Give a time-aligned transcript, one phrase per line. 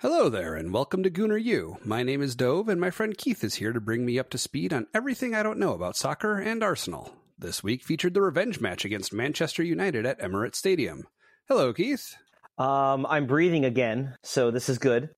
[0.00, 1.78] Hello there, and welcome to Gooner U.
[1.84, 4.38] My name is Dov, and my friend Keith is here to bring me up to
[4.38, 7.12] speed on everything I don't know about soccer and Arsenal.
[7.36, 11.08] This week featured the revenge match against Manchester United at Emirates Stadium.
[11.48, 12.14] Hello, Keith.
[12.58, 15.10] Um, I'm breathing again, so this is good.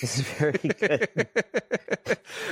[0.00, 1.28] This is very good.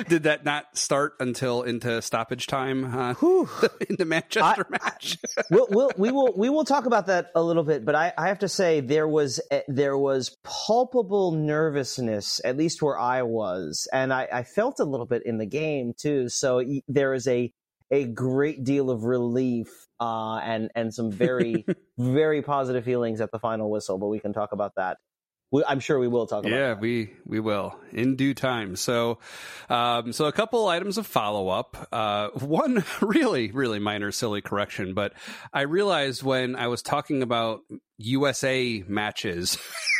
[0.08, 3.14] Did that not start until into stoppage time uh,
[3.88, 5.18] in the Manchester I, match?
[5.50, 8.28] we'll, we'll, we will we will talk about that a little bit, but I, I
[8.28, 13.88] have to say there was eh, there was palpable nervousness, at least where I was,
[13.92, 16.28] and I, I felt a little bit in the game too.
[16.28, 17.52] So there is a
[17.90, 19.66] a great deal of relief
[19.98, 21.66] uh, and and some very
[21.98, 24.98] very positive feelings at the final whistle, but we can talk about that
[25.66, 26.52] I'm sure we will talk about.
[26.52, 26.56] It.
[26.56, 26.80] Yeah, that.
[26.80, 28.76] we we will in due time.
[28.76, 29.18] So,
[29.68, 31.88] um, so a couple items of follow up.
[31.90, 35.12] Uh, one really really minor silly correction, but
[35.52, 37.62] I realized when I was talking about
[38.00, 39.58] USA matches.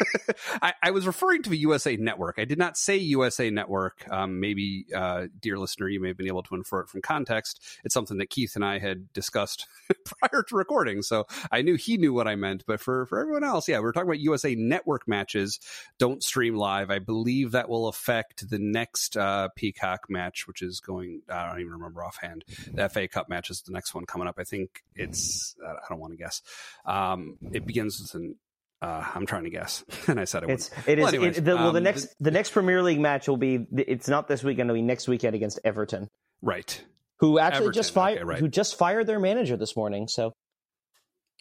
[0.63, 2.37] I, I, was referring to the USA Network.
[2.39, 4.07] I did not say USA Network.
[4.11, 7.63] Um, maybe, uh, dear listener, you may have been able to infer it from context.
[7.85, 9.67] It's something that Keith and I had discussed
[10.05, 12.65] prior to recording, so I knew he knew what I meant.
[12.67, 15.61] But for for everyone else, yeah, we are talking about USA Network matches.
[15.99, 16.91] Don't stream live.
[16.91, 21.21] I believe that will affect the next uh, Peacock match, which is going.
[21.29, 22.45] I don't even remember offhand.
[22.73, 24.37] The FA Cup match is the next one coming up.
[24.39, 25.55] I think it's.
[25.63, 26.41] I don't want to guess.
[26.87, 28.35] Um, it begins begins with an
[28.83, 30.51] uh, I'm trying to guess, and I said it.
[30.51, 33.01] It's it well, is, anyways, it, the, well, um, the next the next Premier League
[33.01, 33.67] match will be.
[33.77, 34.71] It's not this weekend.
[34.71, 36.09] It'll be next weekend against Everton.
[36.41, 36.83] Right.
[37.19, 38.17] Who actually Everton, just fired?
[38.17, 38.39] Okay, right.
[38.39, 40.09] Who just fired their manager this morning?
[40.09, 40.33] So.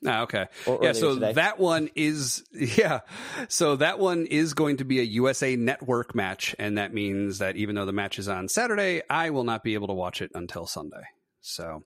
[0.05, 0.47] Ah, okay.
[0.65, 1.33] Or, yeah, so today.
[1.33, 2.99] that one is yeah.
[3.47, 7.55] So that one is going to be a USA Network match, and that means that
[7.55, 10.31] even though the match is on Saturday, I will not be able to watch it
[10.33, 11.03] until Sunday.
[11.41, 11.83] So,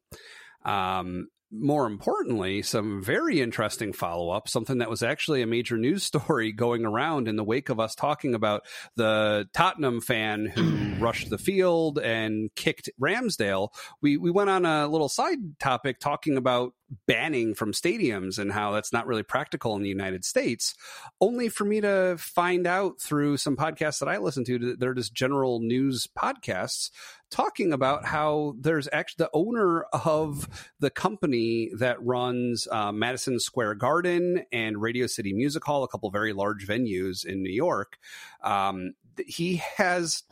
[0.66, 6.04] um, more importantly, some very interesting follow up, something that was actually a major news
[6.14, 8.64] story going around in the wake of us talking about
[8.96, 13.70] the Tottenham fan who rushed the field and kicked Ramsdale.
[14.02, 16.74] We, we went on a little side topic talking about
[17.08, 20.76] banning from stadiums and how that's not really practical in the United States,
[21.20, 24.94] only for me to find out through some podcasts that I listen to that they're
[24.94, 26.90] just general news podcasts
[27.34, 30.48] talking about how there's actually the owner of
[30.80, 36.12] the company that runs uh, Madison Square Garden and Radio City Music Hall, a couple
[36.12, 37.98] very large venues in New York.
[38.44, 38.94] Um,
[39.26, 40.24] he has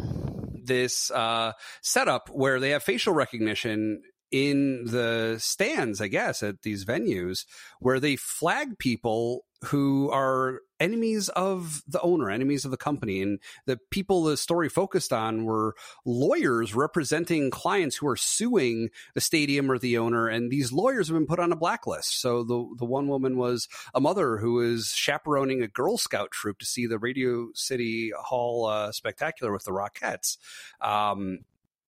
[0.64, 6.86] this uh, setup where they have facial recognition in the stands, I guess, at these
[6.86, 7.46] venues
[7.80, 13.22] where they flag people who are enemies of the owner, enemies of the company.
[13.22, 15.76] And the people the story focused on were
[16.06, 20.28] lawyers representing clients who are suing the stadium or the owner.
[20.28, 22.20] And these lawyers have been put on a blacklist.
[22.20, 26.60] So the, the one woman was a mother who was chaperoning a Girl Scout troop
[26.60, 30.38] to see the Radio City Hall uh, spectacular with the Rockettes.
[30.82, 31.40] Um,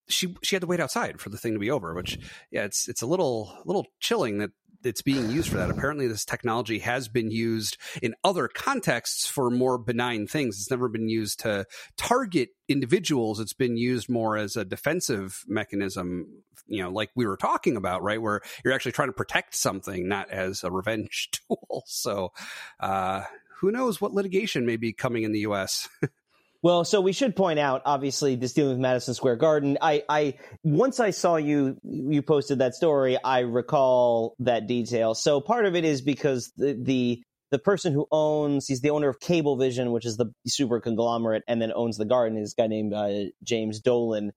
[0.08, 2.20] she she had to wait outside for the thing to be over which
[2.52, 4.52] yeah it's it's a little little chilling that
[4.84, 5.70] it's being used for that.
[5.70, 10.58] Apparently this technology has been used in other contexts for more benign things.
[10.58, 11.66] It's never been used to
[11.98, 13.40] target individuals.
[13.40, 16.28] It's been used more as a defensive mechanism
[16.68, 18.22] you know like we were talking about right?
[18.22, 21.84] Where you're actually trying to protect something not as a revenge tool.
[21.86, 22.32] So
[22.80, 23.24] uh
[23.60, 25.88] who knows what litigation may be coming in the us
[26.64, 29.78] Well, so we should point out, obviously, this dealing with Madison Square Garden.
[29.82, 33.22] I, I once I saw you, you posted that story.
[33.22, 35.14] I recall that detail.
[35.14, 37.22] So part of it is because the the
[37.52, 41.62] the person who owns, he's the owner of Cablevision, which is the super conglomerate, and
[41.62, 42.38] then owns the garden.
[42.38, 44.32] Is a guy named uh, James Dolan,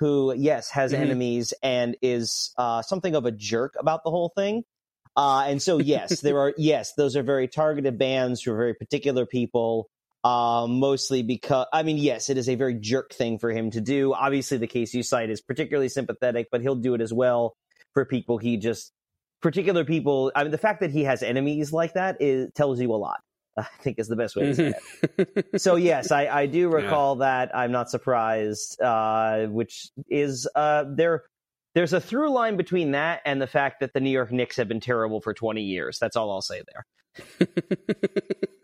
[0.00, 1.02] who yes has mm-hmm.
[1.02, 4.64] enemies and is uh, something of a jerk about the whole thing.
[5.16, 9.26] Uh, and so yes, there are yes, those are very targeted bans for very particular
[9.26, 9.88] people
[10.24, 13.80] uh, mostly because, I mean, yes, it is a very jerk thing for him to
[13.80, 14.12] do.
[14.14, 17.56] Obviously, the case you cite is particularly sympathetic, but he'll do it as well
[17.94, 18.92] for people he just,
[19.40, 20.32] particular people.
[20.34, 23.20] I mean, the fact that he has enemies like that is, tells you a lot.
[23.58, 24.74] I think is the best way to say
[25.18, 25.46] it.
[25.60, 27.26] so yes, I, I do recall yeah.
[27.26, 27.56] that.
[27.56, 28.80] I'm not surprised.
[28.80, 31.24] Uh, which is uh, there.
[31.74, 34.68] There's a through line between that and the fact that the New York Knicks have
[34.68, 35.98] been terrible for 20 years.
[36.00, 37.48] That's all I'll say there.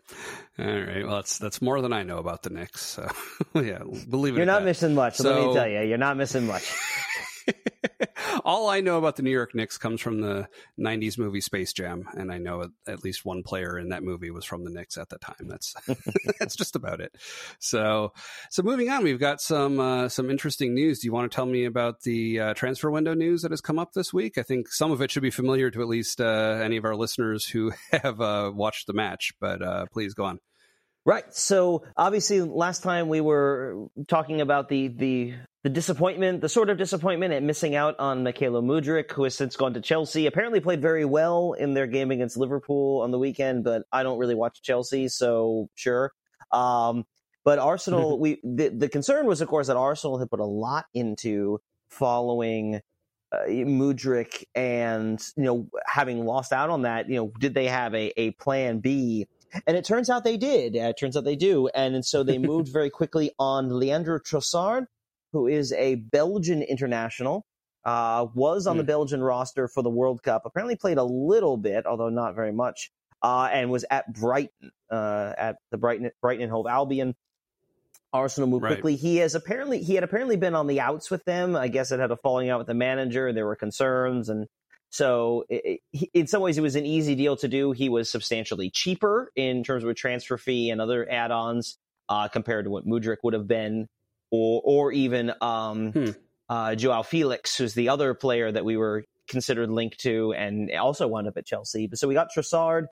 [0.59, 1.05] All right.
[1.05, 2.81] Well, that's that's more than I know about the Knicks.
[2.81, 3.07] So
[3.55, 3.79] yeah,
[4.09, 4.37] believe it.
[4.37, 4.65] You're not that.
[4.65, 5.15] missing much.
[5.17, 6.73] So, let me tell you, you're not missing much.
[8.45, 10.47] All I know about the New York Knicks comes from the
[10.79, 14.45] '90s movie Space Jam, and I know at least one player in that movie was
[14.45, 15.47] from the Knicks at the time.
[15.47, 15.73] That's
[16.39, 17.15] that's just about it.
[17.59, 18.13] So,
[18.49, 20.99] so moving on, we've got some uh, some interesting news.
[20.99, 23.79] Do you want to tell me about the uh, transfer window news that has come
[23.79, 24.37] up this week?
[24.37, 26.95] I think some of it should be familiar to at least uh, any of our
[26.95, 29.33] listeners who have uh, watched the match.
[29.39, 30.39] But uh, please go on.
[31.05, 31.31] Right.
[31.35, 36.79] So obviously, last time we were talking about the the the disappointment, the sort of
[36.79, 40.25] disappointment at missing out on Mykhailo Mudryk, who has since gone to Chelsea.
[40.25, 44.17] Apparently, played very well in their game against Liverpool on the weekend, but I don't
[44.17, 46.11] really watch Chelsea, so sure.
[46.51, 47.05] Um,
[47.43, 50.85] but Arsenal, we the, the concern was, of course, that Arsenal had put a lot
[50.95, 51.59] into
[51.89, 52.81] following
[53.31, 57.93] uh, Mudryk, and you know, having lost out on that, you know, did they have
[57.93, 59.27] a a plan B?
[59.67, 60.75] And it turns out they did.
[60.75, 61.67] Uh, it turns out they do.
[61.67, 64.85] And, and so they moved very quickly on Leandro Trossard,
[65.31, 67.45] who is a Belgian international,
[67.83, 68.79] uh, was on mm.
[68.79, 68.87] the hmm.
[68.87, 72.91] Belgian roster for the World Cup, apparently played a little bit, although not very much,
[73.21, 77.15] uh, and was at Brighton, uh, at the Brighton, Brighton and Hove Albion.
[78.13, 78.73] Arsenal moved right.
[78.73, 78.95] quickly.
[78.95, 81.55] He has apparently he had apparently been on the outs with them.
[81.55, 83.33] I guess it had a falling out with the manager.
[83.33, 84.47] There were concerns, and
[84.95, 85.81] so it,
[86.13, 87.73] in some ways, it was an easy deal to do.
[87.73, 91.77] He was substantially cheaper in terms of a transfer fee and other add-ons
[92.07, 93.89] uh, compared to what Mudryk would have been,
[94.31, 96.09] or or even um, hmm.
[96.47, 101.09] uh, Joao Felix, who's the other player that we were considered linked to, and also
[101.09, 101.87] wound up at Chelsea.
[101.87, 102.85] But so we got Trossard.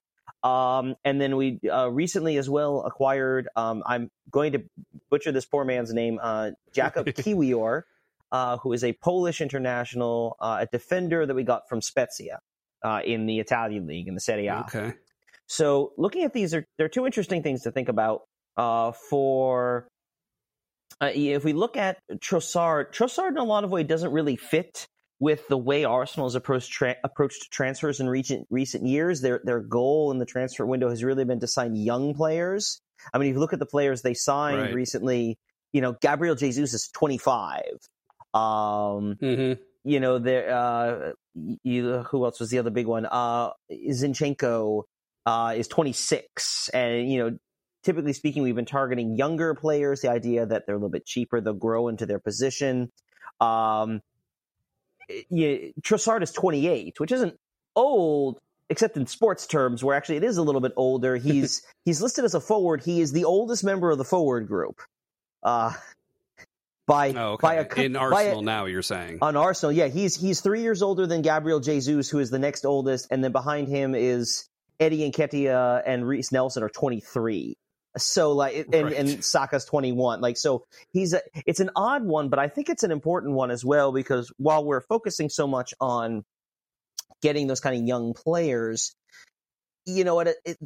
[0.44, 4.64] Um, and then we uh, recently as well acquired, um, I'm going to
[5.10, 7.84] butcher this poor man's name, uh, Jakub Kiwior,
[8.34, 12.40] uh, who is a Polish international, uh, a defender that we got from Spezia
[12.84, 14.62] uh, in the Italian league in the Serie A.
[14.62, 14.94] Okay.
[15.48, 18.24] So looking at these, there, there are two interesting things to think about.
[18.56, 19.88] Uh, for
[21.02, 24.86] uh, if we look at Trossard, Trossard in a lot of ways doesn't really fit
[25.20, 29.22] with the way Arsenal has approached tra- approached transfers in recent recent years.
[29.22, 32.80] Their their goal in the transfer window has really been to sign young players.
[33.12, 34.74] I mean, if you look at the players they signed right.
[34.74, 35.38] recently,
[35.72, 37.64] you know, Gabriel Jesus is 25.
[38.34, 39.62] Um, mm-hmm.
[39.84, 40.56] You know, there.
[40.56, 41.12] Uh,
[41.64, 43.06] you, who else was the other big one?
[43.06, 44.84] Uh, Zinchenko
[45.26, 47.38] uh, is 26, and you know,
[47.84, 50.02] typically speaking, we've been targeting younger players.
[50.02, 52.92] The idea that they're a little bit cheaper, they'll grow into their position.
[53.40, 54.02] Um,
[55.30, 57.38] yeah, Trossard is 28, which isn't
[57.76, 58.40] old,
[58.70, 61.16] except in sports terms, where actually it is a little bit older.
[61.18, 62.84] He's he's listed as a forward.
[62.84, 64.82] He is the oldest member of the forward group.
[65.42, 65.74] Uh,
[66.86, 67.42] by oh, okay.
[67.42, 68.66] by a in Arsenal a, now.
[68.66, 72.30] You're saying on Arsenal, yeah, he's he's three years older than Gabriel Jesus, who is
[72.30, 74.50] the next oldest, and then behind him is
[74.80, 77.56] Eddie Nketiah and Reiss Nelson are 23.
[77.98, 78.96] So like, and, right.
[78.96, 80.20] and Saka's 21.
[80.20, 83.52] Like, so he's a, it's an odd one, but I think it's an important one
[83.52, 86.26] as well because while we're focusing so much on
[87.22, 88.96] getting those kind of young players,
[89.86, 90.58] you know, at, it,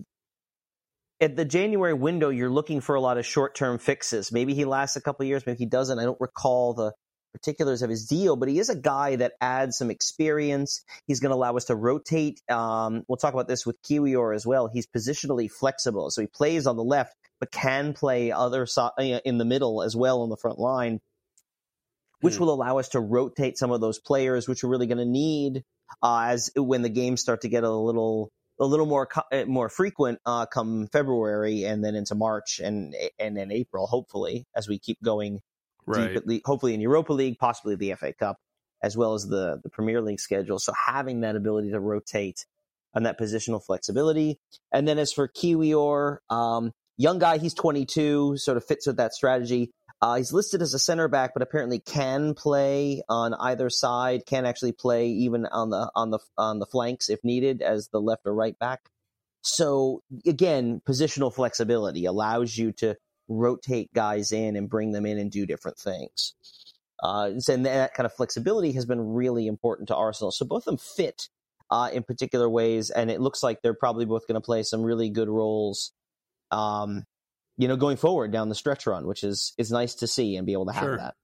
[1.20, 4.32] at the January window, you're looking for a lot of short term fixes.
[4.32, 5.98] Maybe he lasts a couple years, maybe he doesn't.
[5.98, 6.94] I don't recall the
[7.34, 10.84] particulars of his deal, but he is a guy that adds some experience.
[11.06, 12.42] He's going to allow us to rotate.
[12.50, 14.68] Um, we'll talk about this with Kiwior as well.
[14.68, 19.02] He's positionally flexible, so he plays on the left, but can play other so- uh,
[19.02, 21.00] in the middle as well on the front line,
[22.22, 22.42] which hmm.
[22.42, 25.64] will allow us to rotate some of those players, which we're really going to need
[26.02, 29.70] uh, as when the games start to get a little a little more uh, more
[29.70, 34.80] frequent uh, come February and then into March and and then April, hopefully, as we
[34.80, 35.40] keep going
[35.86, 36.14] right.
[36.14, 38.38] deep, league, hopefully in Europa League, possibly the FA Cup,
[38.82, 40.60] as well as the the Premier League schedule.
[40.60, 42.46] So having that ability to rotate
[42.94, 44.40] and that positional flexibility,
[44.72, 49.14] and then as for Kiwior, um, young guy, he's 22, sort of fits with that
[49.14, 49.72] strategy.
[50.02, 54.26] Uh, he's listed as a center back, but apparently can play on either side.
[54.26, 58.02] Can actually play even on the on the on the flanks if needed, as the
[58.02, 58.82] left or right back.
[59.42, 65.32] So again, positional flexibility allows you to rotate guys in and bring them in and
[65.32, 66.34] do different things.
[67.02, 70.32] Uh, and that kind of flexibility has been really important to Arsenal.
[70.32, 71.30] So both of them fit
[71.70, 74.82] uh, in particular ways, and it looks like they're probably both going to play some
[74.82, 75.92] really good roles
[76.52, 77.06] um,
[77.58, 80.46] you know, going forward down the stretch run, which is is nice to see and
[80.46, 80.98] be able to have sure.
[80.98, 81.16] that.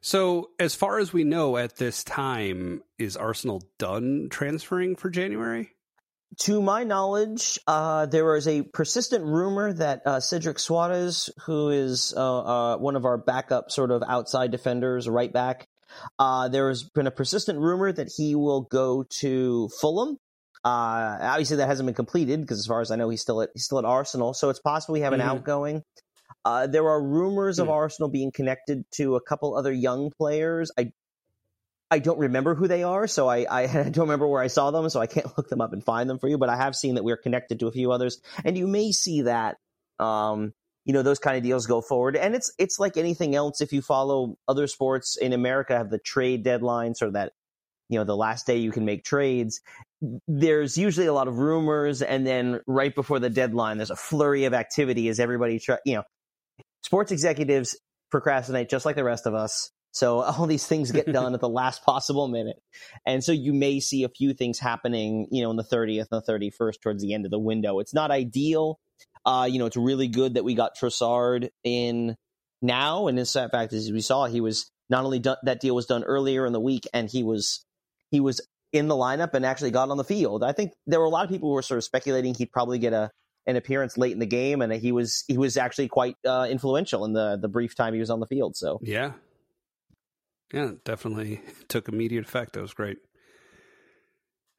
[0.00, 5.70] So, as far as we know at this time, is Arsenal done transferring for January?
[6.40, 12.12] To my knowledge, uh, there is a persistent rumor that uh, Cedric Soares, who is
[12.14, 15.68] uh, uh one of our backup sort of outside defenders, right back,
[16.18, 20.18] uh, there has been a persistent rumor that he will go to Fulham
[20.64, 23.50] uh, obviously, that hasn't been completed because, as far as I know, he's still at
[23.52, 24.32] he's still at Arsenal.
[24.32, 25.28] So it's possible we have an mm-hmm.
[25.28, 25.84] outgoing.
[26.42, 27.68] Uh, there are rumors mm-hmm.
[27.68, 30.70] of Arsenal being connected to a couple other young players.
[30.78, 30.92] I
[31.90, 34.88] I don't remember who they are, so I, I don't remember where I saw them,
[34.88, 36.38] so I can't look them up and find them for you.
[36.38, 39.22] But I have seen that we're connected to a few others, and you may see
[39.22, 39.58] that.
[39.98, 40.54] Um,
[40.86, 43.60] you know those kind of deals go forward, and it's it's like anything else.
[43.60, 47.32] If you follow other sports in America, have the trade deadline, sort of that
[47.88, 49.60] you know the last day you can make trades
[50.28, 54.44] there's usually a lot of rumors, and then right before the deadline, there's a flurry
[54.44, 55.78] of activity as everybody try.
[55.84, 56.02] You know,
[56.82, 57.76] sports executives
[58.10, 59.70] procrastinate just like the rest of us.
[59.92, 62.60] So all these things get done at the last possible minute.
[63.06, 66.22] And so you may see a few things happening, you know, on the 30th and
[66.26, 67.78] the 31st towards the end of the window.
[67.78, 68.78] It's not ideal.
[69.24, 72.14] Uh, you know, it's really good that we got Trossard in
[72.60, 73.06] now.
[73.06, 76.04] And in fact, as we saw, he was not only done, that deal was done
[76.04, 77.64] earlier in the week and he was,
[78.10, 80.42] he was in the lineup and actually got on the field.
[80.42, 82.78] I think there were a lot of people who were sort of speculating he'd probably
[82.78, 83.10] get a,
[83.46, 87.04] an appearance late in the game, and he was he was actually quite uh, influential
[87.04, 88.56] in the the brief time he was on the field.
[88.56, 89.12] So yeah,
[90.52, 92.54] yeah, definitely took immediate effect.
[92.54, 92.98] That was great.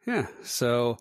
[0.07, 0.27] Yeah.
[0.43, 0.98] So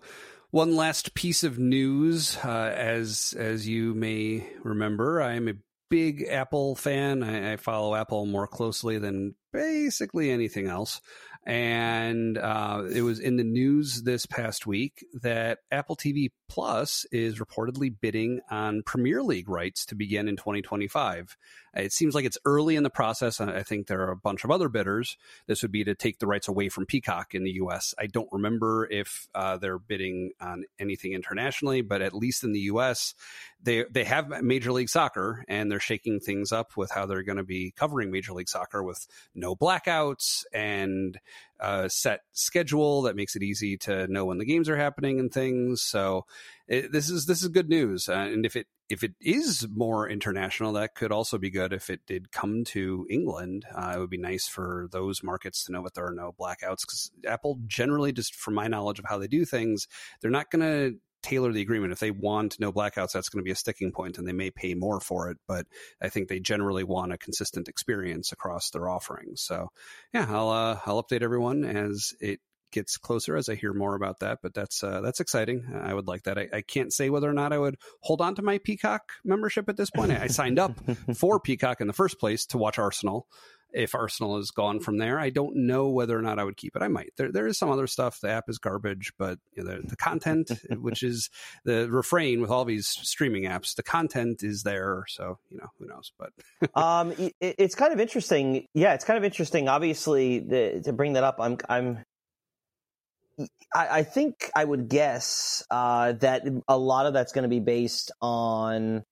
[0.51, 5.53] one last piece of news, uh, as as you may remember, I am a
[5.89, 7.23] big Apple fan.
[7.23, 10.99] I, I, follow Apple more closely than basically anything else.
[11.45, 17.39] And uh, it was in the news this past week that Apple TV Plus is
[17.39, 21.37] reportedly bidding on Premier League rights to begin in 2025.
[21.75, 23.41] It seems like it's early in the process.
[23.41, 25.17] I think there are a bunch of other bidders.
[25.47, 27.93] This would be to take the rights away from Peacock in the U.S.
[27.99, 32.61] I don't remember if uh, they're bidding on anything internationally, but at least in the
[32.61, 33.13] U.S.,
[33.61, 37.37] they they have Major League Soccer, and they're shaking things up with how they're going
[37.37, 41.19] to be covering Major League Soccer with no blackouts and
[41.59, 45.31] a set schedule that makes it easy to know when the games are happening and
[45.31, 45.81] things.
[45.81, 46.25] So
[46.67, 48.09] it, this is this is good news.
[48.09, 51.73] Uh, and if it if it is more international, that could also be good.
[51.73, 55.71] If it did come to England, uh, it would be nice for those markets to
[55.71, 59.17] know that there are no blackouts because Apple generally, just from my knowledge of how
[59.17, 59.87] they do things,
[60.21, 61.91] they're not going to tailor the agreement.
[61.91, 64.51] If they want no blackouts, that's going to be a sticking point and they may
[64.51, 65.37] pay more for it.
[65.47, 65.65] But
[65.99, 69.41] I think they generally want a consistent experience across their offerings.
[69.41, 69.69] So
[70.13, 72.39] yeah, I'll, uh, I'll update everyone as it
[72.71, 74.39] gets closer as I hear more about that.
[74.43, 75.63] But that's uh, that's exciting.
[75.73, 76.37] I would like that.
[76.37, 79.69] I, I, can't say whether or not I would hold on to my Peacock membership
[79.69, 80.11] at this point.
[80.11, 80.73] I, I signed up
[81.15, 83.27] for Peacock in the first place to watch Arsenal
[83.75, 85.19] if Arsenal is gone from there.
[85.19, 86.81] I don't know whether or not I would keep it.
[86.81, 87.11] I might.
[87.17, 88.21] There, there is some other stuff.
[88.21, 91.29] The app is garbage, but you know, the, the content, which is
[91.65, 95.03] the refrain with all these streaming apps, the content is there.
[95.07, 96.11] So you know, who knows?
[96.17, 96.31] But
[96.81, 98.65] um, it, it's kind of interesting.
[98.73, 99.67] Yeah, it's kind of interesting.
[99.67, 102.03] Obviously, the, to bring that up, I'm, I'm.
[103.75, 108.13] I, think I would guess uh, that a lot of that's going to be based
[108.21, 109.03] on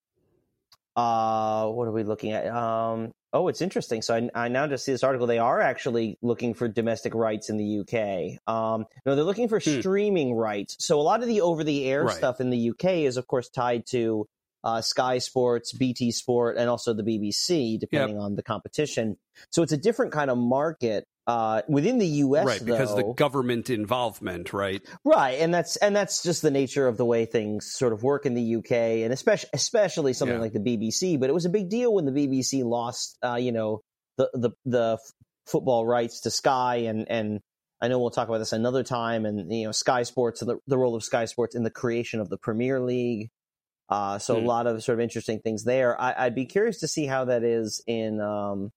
[0.96, 2.48] uh, what are we looking at?
[2.48, 4.04] Um, Oh, it's interesting.
[4.04, 5.26] So I, I, now just see this article.
[5.26, 8.40] They are actually looking for domestic rights in the UK.
[8.48, 9.80] Um, no, they're looking for hmm.
[9.80, 10.78] streaming rights.
[10.80, 12.16] So a lot of the over-the-air right.
[12.16, 14.28] stuff in the UK is, of course, tied to
[14.64, 18.24] uh, Sky Sports, BT Sport, and also the BBC, depending yep.
[18.24, 19.18] on the competition.
[19.50, 22.46] So it's a different kind of market uh, within the U.S.
[22.46, 24.82] Right, because though, the government involvement, right?
[25.06, 28.26] Right, and that's and that's just the nature of the way things sort of work
[28.26, 29.04] in the U.K.
[29.04, 30.42] and especially especially something yeah.
[30.42, 31.20] like the BBC.
[31.20, 33.82] But it was a big deal when the BBC lost, uh, you know,
[34.18, 35.00] the the the
[35.48, 37.40] football rights to Sky, and and
[37.82, 40.58] I know we'll talk about this another time, and you know, Sky Sports and the,
[40.68, 43.30] the role of Sky Sports in the creation of the Premier League.
[43.90, 44.44] Uh, so hmm.
[44.44, 46.00] a lot of sort of interesting things there.
[46.00, 48.72] I, would be curious to see how that is in um,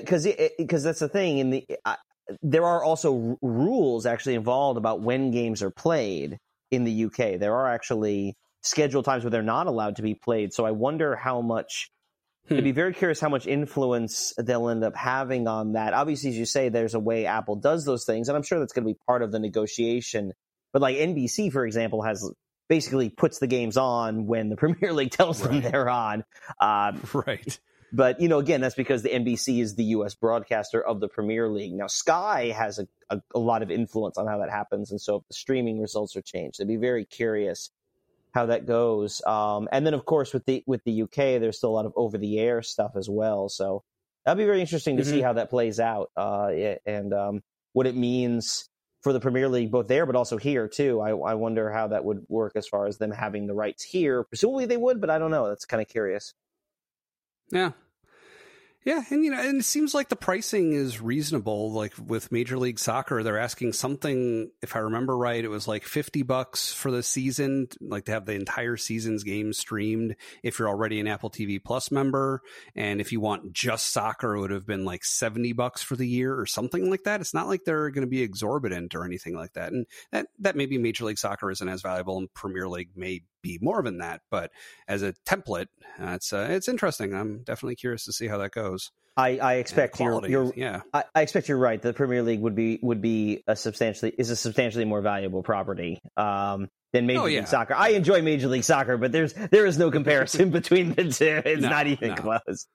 [0.00, 0.26] because
[0.58, 1.96] because that's the thing in the uh,
[2.42, 6.38] there are also r- rules actually involved about when games are played
[6.70, 7.38] in the UK.
[7.38, 10.52] There are actually scheduled times where they're not allowed to be played.
[10.52, 11.90] So I wonder how much.
[12.48, 12.58] Hmm.
[12.58, 15.94] I'd be very curious how much influence they'll end up having on that.
[15.94, 18.74] Obviously, as you say, there's a way Apple does those things, and I'm sure that's
[18.74, 20.32] going to be part of the negotiation.
[20.72, 22.30] But like NBC, for example, has
[22.68, 25.62] basically puts the games on when the Premier League tells right.
[25.62, 26.24] them they're on.
[26.60, 27.58] Um, right.
[27.94, 30.16] But you know, again, that's because the NBC is the U.S.
[30.16, 31.72] broadcaster of the Premier League.
[31.72, 35.16] Now, Sky has a, a, a lot of influence on how that happens, and so
[35.16, 37.70] if the streaming results are changed, I'd be very curious
[38.32, 39.22] how that goes.
[39.24, 41.92] Um, and then, of course, with the with the UK, there's still a lot of
[41.94, 43.48] over the air stuff as well.
[43.48, 43.84] So
[44.24, 45.12] that'll be very interesting to mm-hmm.
[45.12, 46.48] see how that plays out uh,
[46.84, 47.42] and um,
[47.74, 48.68] what it means
[49.02, 51.00] for the Premier League, both there but also here too.
[51.00, 54.24] I, I wonder how that would work as far as them having the rights here.
[54.24, 55.48] Presumably they would, but I don't know.
[55.48, 56.34] That's kind of curious.
[57.52, 57.72] Yeah,
[58.84, 61.72] yeah, and you know, and it seems like the pricing is reasonable.
[61.72, 64.50] Like with Major League Soccer, they're asking something.
[64.60, 68.26] If I remember right, it was like fifty bucks for the season, like to have
[68.26, 70.16] the entire season's games streamed.
[70.42, 72.42] If you're already an Apple TV Plus member,
[72.76, 76.06] and if you want just soccer, it would have been like seventy bucks for the
[76.06, 77.22] year or something like that.
[77.22, 79.72] It's not like they're going to be exorbitant or anything like that.
[79.72, 83.58] And that that maybe Major League Soccer isn't as valuable, and Premier League may be
[83.62, 84.22] more than that.
[84.30, 84.50] But
[84.88, 85.66] as a template,
[86.00, 87.14] uh, it's uh, it's interesting.
[87.14, 88.90] I'm definitely curious to see how that goes.
[89.16, 90.80] I, I expect you're, you're yeah.
[90.92, 91.80] I, I, expect you're right.
[91.80, 96.00] The Premier League would be would be a substantially is a substantially more valuable property
[96.16, 97.40] um, than Major oh, yeah.
[97.40, 97.74] League Soccer.
[97.74, 101.42] I enjoy Major League Soccer, but there's there is no comparison between the two.
[101.44, 102.14] It's no, not even no.
[102.16, 102.66] close.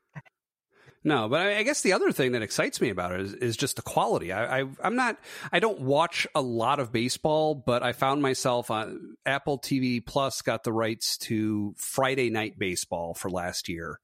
[1.03, 3.57] No, but I, I, guess the other thing that excites me about it is, is
[3.57, 4.33] just the quality.
[4.33, 5.17] I, am not,
[5.51, 10.41] I don't watch a lot of baseball, but I found myself on Apple TV Plus
[10.41, 14.01] got the rights to Friday Night Baseball for last year,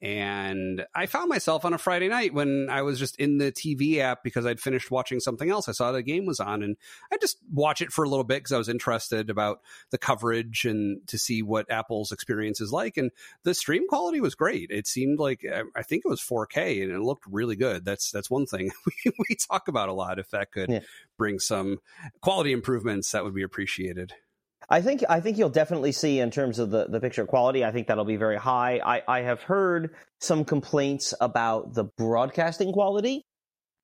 [0.00, 3.98] and I found myself on a Friday night when I was just in the TV
[3.98, 5.68] app because I'd finished watching something else.
[5.68, 6.76] I saw the game was on and
[7.12, 10.64] I just watch it for a little bit because I was interested about the coverage
[10.64, 12.96] and to see what Apple's experience is like.
[12.96, 13.10] And
[13.42, 14.70] the stream quality was great.
[14.70, 17.84] It seemed like uh, I think it was 4K and it looked really good.
[17.84, 20.20] That's that's one thing we, we talk about a lot.
[20.20, 20.80] If that could yeah.
[21.16, 21.78] bring some
[22.20, 24.12] quality improvements, that would be appreciated.
[24.68, 27.64] I think I think you'll definitely see in terms of the, the picture quality.
[27.64, 28.80] I think that'll be very high.
[28.84, 33.24] I, I have heard some complaints about the broadcasting quality,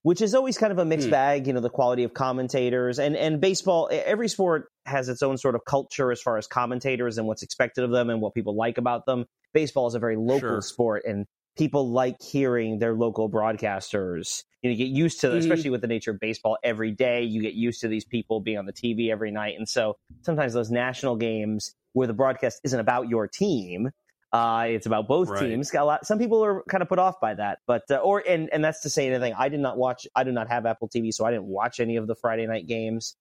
[0.02, 1.12] which is always kind of a mixed hmm.
[1.12, 1.46] bag.
[1.46, 3.88] You know, the quality of commentators and and baseball.
[3.90, 7.84] Every sport has its own sort of culture as far as commentators and what's expected
[7.84, 9.24] of them and what people like about them.
[9.54, 10.60] Baseball is a very local sure.
[10.60, 11.26] sport, and
[11.56, 14.44] people like hearing their local broadcasters.
[14.62, 15.38] You, know, you get used to, mm-hmm.
[15.38, 17.22] especially with the nature of baseball, every day.
[17.22, 20.52] You get used to these people being on the TV every night, and so sometimes
[20.52, 23.90] those national games where the broadcast isn't about your team,
[24.34, 25.48] uh, it's about both right.
[25.48, 25.72] teams.
[25.74, 28.50] A lot, some people are kind of put off by that, but uh, or and
[28.52, 29.32] and that's to say anything.
[29.32, 30.08] I did not watch.
[30.16, 32.66] I do not have Apple TV, so I didn't watch any of the Friday night
[32.66, 33.16] games.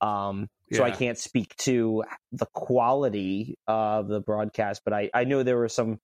[0.00, 0.78] Um, yeah.
[0.78, 5.58] so I can't speak to the quality of the broadcast, but I I know there
[5.58, 5.98] were some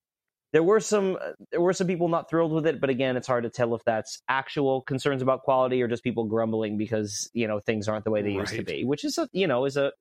[0.52, 1.19] there were some
[1.50, 3.85] there were some people not thrilled with it, but again, it's hard to tell if
[3.85, 8.11] that's actual concerns about quality or just people grumbling because you know things aren't the
[8.11, 8.40] way they right.
[8.40, 9.93] used to be, which is a you know is a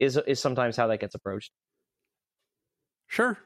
[0.00, 1.52] is a, is sometimes how that gets approached.
[3.06, 3.38] Sure.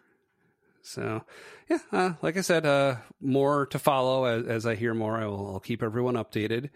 [0.84, 1.22] So,
[1.68, 5.16] yeah, uh, like I said, uh, more to follow as, as I hear more.
[5.16, 6.70] I will I'll keep everyone updated.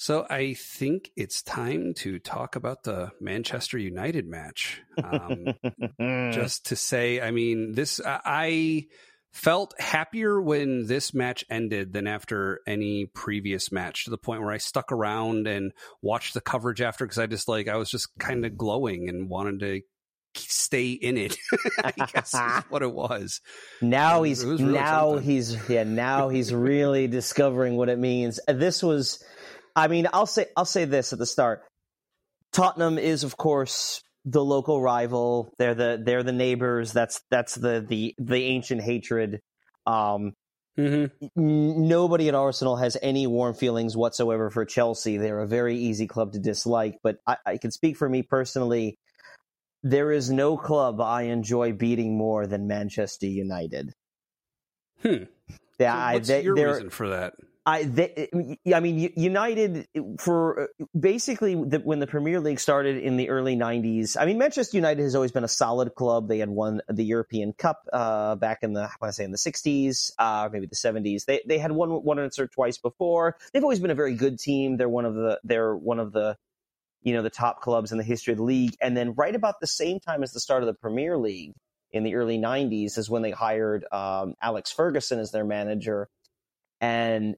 [0.00, 4.80] So I think it's time to talk about the Manchester United match.
[5.04, 5.48] Um,
[6.32, 8.86] just to say, I mean, this I
[9.34, 14.52] felt happier when this match ended than after any previous match to the point where
[14.52, 18.08] I stuck around and watched the coverage after because I just like I was just
[18.18, 19.82] kind of glowing and wanted to
[20.34, 21.36] stay in it.
[21.84, 23.42] I guess is what it was.
[23.82, 25.24] Now he's really now something.
[25.24, 28.40] he's yeah now he's really discovering what it means.
[28.48, 29.22] This was
[29.76, 31.62] I mean, I'll say I'll say this at the start.
[32.52, 35.52] Tottenham is, of course, the local rival.
[35.58, 36.92] They're the they're the neighbors.
[36.92, 39.40] That's that's the the the ancient hatred.
[39.86, 40.32] Um,
[40.78, 41.26] mm-hmm.
[41.38, 45.16] n- nobody at Arsenal has any warm feelings whatsoever for Chelsea.
[45.16, 46.98] They're a very easy club to dislike.
[47.02, 48.98] But I, I can speak for me personally.
[49.82, 53.94] There is no club I enjoy beating more than Manchester United.
[55.02, 55.24] Hmm.
[55.78, 57.34] Yeah, so what's I, they, your reason for that?
[57.66, 58.28] I, they,
[58.74, 59.86] I mean, United
[60.18, 64.16] for uh, basically the, when the Premier League started in the early '90s.
[64.18, 66.26] I mean, Manchester United has always been a solid club.
[66.26, 69.30] They had won the European Cup uh, back in the I want to say in
[69.30, 71.26] the '60s, uh, maybe the '70s.
[71.26, 73.36] They they had won one once or twice before.
[73.52, 74.78] They've always been a very good team.
[74.78, 76.38] They're one of the they're one of the
[77.02, 78.74] you know the top clubs in the history of the league.
[78.80, 81.52] And then right about the same time as the start of the Premier League
[81.92, 86.08] in the early '90s is when they hired um, Alex Ferguson as their manager.
[86.80, 87.36] And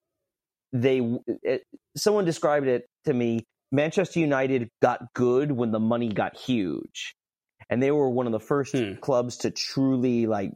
[0.72, 1.00] they
[1.42, 1.62] it,
[1.96, 7.14] someone described it to me manchester united got good when the money got huge
[7.68, 8.94] and they were one of the first hmm.
[9.00, 10.52] clubs to truly like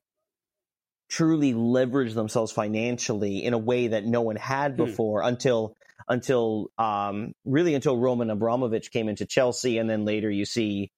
[1.08, 4.84] truly leverage themselves financially in a way that no one had hmm.
[4.84, 5.28] before hmm.
[5.28, 5.76] until
[6.08, 10.90] until um, really until Roman Abramovich came into Chelsea, and then later you see,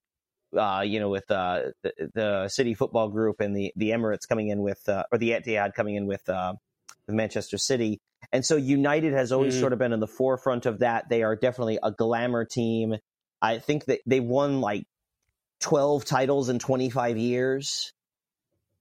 [0.56, 4.48] uh, you know, with uh, the, the, City Football Group and the the Emirates coming
[4.48, 6.54] in with, uh, or the Etihad coming in with, uh,
[7.08, 8.00] with Manchester City.
[8.32, 9.60] And so United has always mm.
[9.60, 11.08] sort of been in the forefront of that.
[11.08, 12.96] They are definitely a glamour team.
[13.40, 14.84] I think that they won like
[15.60, 17.92] 12 titles in 25 years,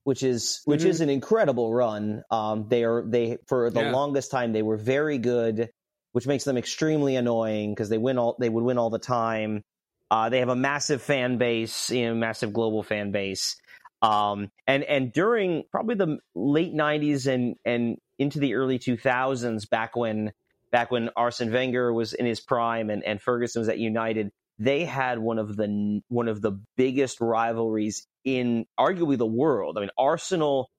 [0.04, 0.90] which is which mm-hmm.
[0.90, 2.24] is an incredible run.
[2.30, 3.92] Um, they are they for the yeah.
[3.92, 5.70] longest time they were very good,
[6.12, 9.64] which makes them extremely annoying because they win all they would win all the time.
[10.10, 13.58] Uh, they have a massive fan base, you know, massive global fan base.
[14.02, 19.96] Um, and and during probably the late '90s and and into the early 2000s, back
[19.96, 20.32] when
[20.72, 24.86] back when Arsene Wenger was in his prime and, and Ferguson was at United, they
[24.86, 29.78] had one of the one of the biggest rivalries in arguably the world.
[29.78, 30.70] I mean, Arsenal.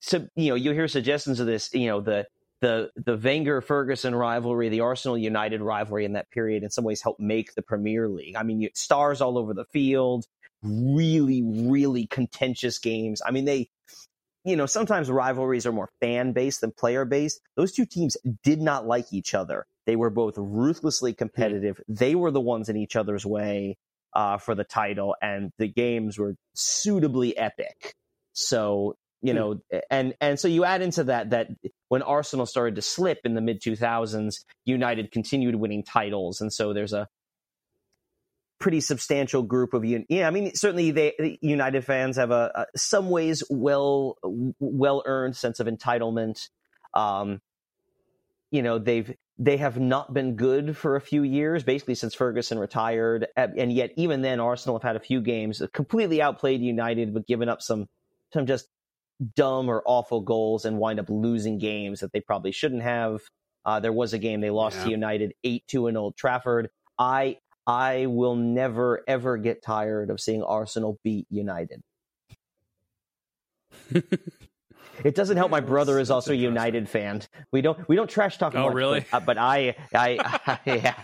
[0.00, 1.72] So you know, you hear suggestions of this.
[1.72, 2.26] You know, the
[2.60, 7.02] the the Wenger Ferguson rivalry, the Arsenal United rivalry in that period, in some ways
[7.02, 8.36] helped make the Premier League.
[8.36, 10.26] I mean, stars all over the field,
[10.62, 13.20] really, really contentious games.
[13.24, 13.68] I mean, they
[14.44, 17.40] you know, sometimes rivalries are more fan based than player based.
[17.56, 19.66] Those two teams did not like each other.
[19.84, 21.80] They were both ruthlessly competitive.
[21.88, 23.76] They were the ones in each other's way
[24.14, 27.94] uh, for the title, and the games were suitably epic.
[28.32, 31.48] So you know, and and so you add into that that
[31.88, 36.72] when Arsenal started to slip in the mid 2000s, United continued winning titles, and so
[36.72, 37.08] there's a
[38.58, 40.04] pretty substantial group of you.
[40.08, 44.16] Yeah, I mean, certainly they United fans have a, a some ways well
[44.58, 46.48] well earned sense of entitlement.
[46.94, 47.40] Um,
[48.50, 52.58] you know, they've they have not been good for a few years, basically since Ferguson
[52.58, 57.26] retired, and yet even then, Arsenal have had a few games completely outplayed United, but
[57.26, 57.86] given up some
[58.32, 58.68] some just
[59.34, 63.20] dumb or awful goals and wind up losing games that they probably shouldn't have.
[63.64, 64.84] Uh, there was a game they lost yeah.
[64.84, 66.70] to United eight two in Old Trafford.
[66.98, 67.38] I
[67.68, 71.82] I will never ever get tired of seeing Arsenal beat United.
[73.92, 75.50] it doesn't help.
[75.50, 77.22] My brother is also a United fan.
[77.52, 78.54] We don't we don't trash talk.
[78.54, 79.04] Oh, much, really?
[79.10, 80.94] But, uh, but I, I, I, yeah.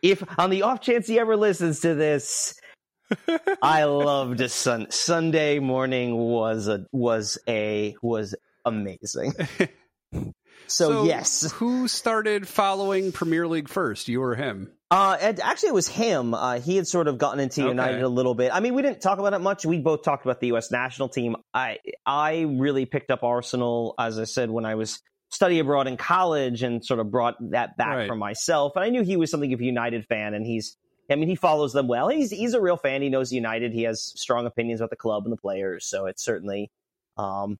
[0.00, 2.58] If on the off chance he ever listens to this,
[3.62, 8.34] I loved a Sun Sunday morning was a was a was
[8.64, 9.34] amazing.
[10.66, 14.08] So, so, yes, who started following Premier League first?
[14.08, 14.70] You or him?
[14.94, 16.34] Uh, actually, it was him.
[16.34, 18.02] Uh, he had sort of gotten into United okay.
[18.02, 18.52] a little bit.
[18.54, 19.66] I mean, we didn't talk about it much.
[19.66, 20.70] We both talked about the U.S.
[20.70, 21.34] national team.
[21.52, 25.96] I I really picked up Arsenal, as I said, when I was study abroad in
[25.96, 28.06] college, and sort of brought that back right.
[28.06, 28.76] for myself.
[28.76, 30.76] And I knew he was something of a United fan, and he's.
[31.10, 32.08] I mean, he follows them well.
[32.08, 33.02] He's he's a real fan.
[33.02, 33.72] He knows United.
[33.72, 35.86] He has strong opinions about the club and the players.
[35.86, 36.70] So it's certainly
[37.16, 37.58] um,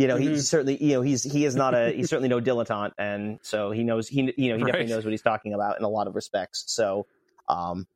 [0.00, 0.30] you know, mm-hmm.
[0.30, 3.70] he's certainly, you know, he's he is not a he's certainly no dilettante, and so
[3.70, 4.72] he knows he you know he right.
[4.72, 6.64] definitely knows what he's talking about in a lot of respects.
[6.68, 7.06] So,
[7.50, 7.86] um,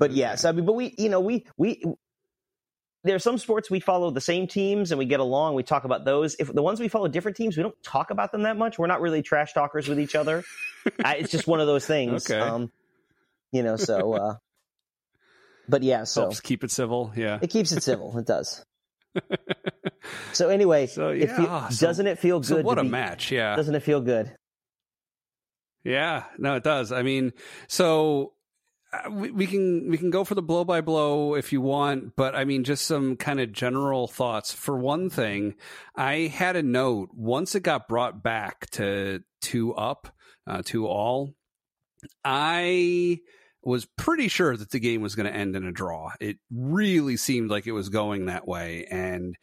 [0.00, 1.84] but yes, I mean, but we you know we we
[3.04, 5.54] there are some sports we follow the same teams and we get along.
[5.54, 6.34] We talk about those.
[6.40, 8.76] If the ones we follow different teams, we don't talk about them that much.
[8.76, 10.42] We're not really trash talkers with each other.
[11.04, 12.28] I, it's just one of those things.
[12.28, 12.40] Okay.
[12.40, 12.72] Um,
[13.52, 14.14] you know, so.
[14.14, 14.34] uh
[15.68, 17.12] But yeah, so helps keep it civil.
[17.14, 18.18] Yeah, it keeps it civil.
[18.18, 18.64] It does.
[20.34, 22.46] So anyway, so yeah, it feel, doesn't it feel good?
[22.46, 23.30] So what a be, match!
[23.30, 24.36] Yeah, doesn't it feel good?
[25.84, 26.92] Yeah, no, it does.
[26.92, 27.32] I mean,
[27.68, 28.32] so
[28.92, 32.16] uh, we, we, can we can go for the blow by blow if you want,
[32.16, 34.52] but I mean, just some kind of general thoughts.
[34.52, 35.54] For one thing,
[35.94, 40.14] I had a note once it got brought back to two up,
[40.46, 41.34] uh, two all.
[42.24, 43.20] I
[43.66, 46.10] was pretty sure that the game was going to end in a draw.
[46.20, 48.86] It really seemed like it was going that way.
[48.90, 49.36] And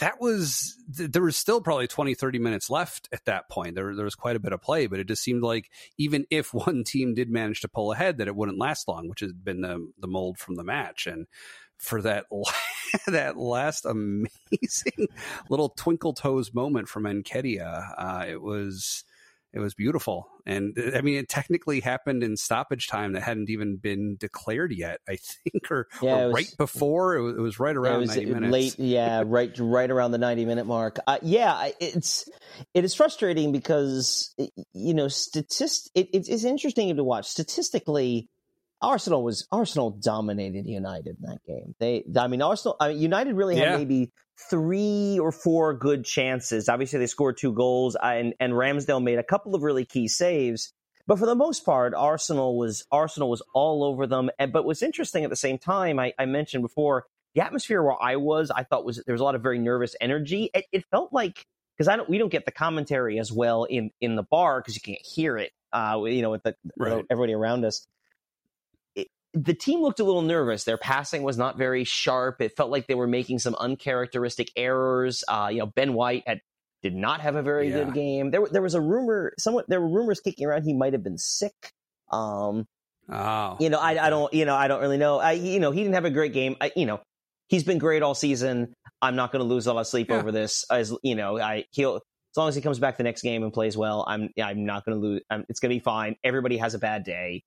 [0.00, 3.74] that was, there was still probably 20, 30 minutes left at that point.
[3.74, 6.52] There, there was quite a bit of play, but it just seemed like even if
[6.54, 9.60] one team did manage to pull ahead, that it wouldn't last long, which has been
[9.60, 11.06] the, the mold from the match.
[11.06, 11.26] And
[11.78, 12.26] for that,
[13.06, 15.08] that last amazing
[15.50, 19.04] little twinkle toes moment from Nketiah, uh, it was,
[19.52, 20.28] it was beautiful.
[20.46, 24.72] And uh, I mean, it technically happened in stoppage time that hadn't even been declared
[24.72, 27.16] yet, I think, or, yeah, or was, right before.
[27.16, 28.52] It was, it was right around it was 90 minutes.
[28.52, 30.98] Late, yeah, right, right around the 90 minute mark.
[31.06, 32.28] Uh, yeah, it's,
[32.74, 34.34] it is frustrating because,
[34.72, 37.26] you know, statist, it, it's interesting to watch.
[37.26, 38.28] Statistically,
[38.82, 41.74] Arsenal was Arsenal dominated United in that game.
[41.78, 43.76] They, I mean, Arsenal, I mean, United really had yeah.
[43.76, 44.12] maybe
[44.48, 46.68] three or four good chances.
[46.68, 50.08] Obviously, they scored two goals, uh, and and Ramsdale made a couple of really key
[50.08, 50.72] saves.
[51.06, 54.30] But for the most part, Arsenal was Arsenal was all over them.
[54.38, 58.00] And but what's interesting at the same time, I, I mentioned before, the atmosphere where
[58.00, 60.50] I was, I thought was there was a lot of very nervous energy.
[60.54, 63.90] It, it felt like because I don't we don't get the commentary as well in
[64.00, 65.52] in the bar because you can't hear it.
[65.72, 67.04] Uh, you know, with the right.
[67.10, 67.86] everybody around us
[69.32, 70.64] the team looked a little nervous.
[70.64, 72.40] Their passing was not very sharp.
[72.40, 75.22] It felt like they were making some uncharacteristic errors.
[75.28, 76.40] Uh, you know, Ben White had
[76.82, 77.84] did not have a very yeah.
[77.84, 78.30] good game.
[78.30, 79.32] There, there was a rumor.
[79.38, 81.72] Somewhat, there were rumors kicking around he might have been sick.
[82.10, 82.66] Um,
[83.08, 85.18] oh, you know, I, I don't, you know, I don't really know.
[85.18, 86.56] I, you know, he didn't have a great game.
[86.60, 87.00] I, you know,
[87.48, 88.72] he's been great all season.
[89.02, 90.16] I'm not going to lose a lot of sleep yeah.
[90.16, 90.64] over this.
[90.70, 93.52] As you know, I he'll as long as he comes back the next game and
[93.52, 94.04] plays well.
[94.06, 95.22] I'm, I'm not going to lose.
[95.30, 96.16] I'm, it's going to be fine.
[96.22, 97.42] Everybody has a bad day.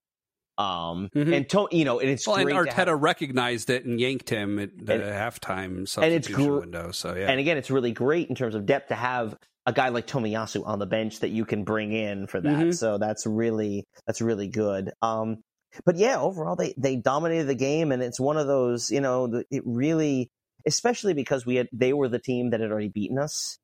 [0.56, 1.32] Um, mm-hmm.
[1.32, 4.60] and to, you know, and it's well, and Arteta have, recognized it and yanked him
[4.60, 6.90] at the and, halftime substitution and it's gr- window.
[6.92, 9.36] So yeah, and again, it's really great in terms of depth to have
[9.66, 12.56] a guy like Tomiyasu on the bench that you can bring in for that.
[12.56, 12.70] Mm-hmm.
[12.72, 14.92] So that's really that's really good.
[15.02, 15.38] Um,
[15.84, 19.42] but yeah, overall they they dominated the game, and it's one of those you know
[19.50, 20.30] it really,
[20.66, 23.58] especially because we had they were the team that had already beaten us.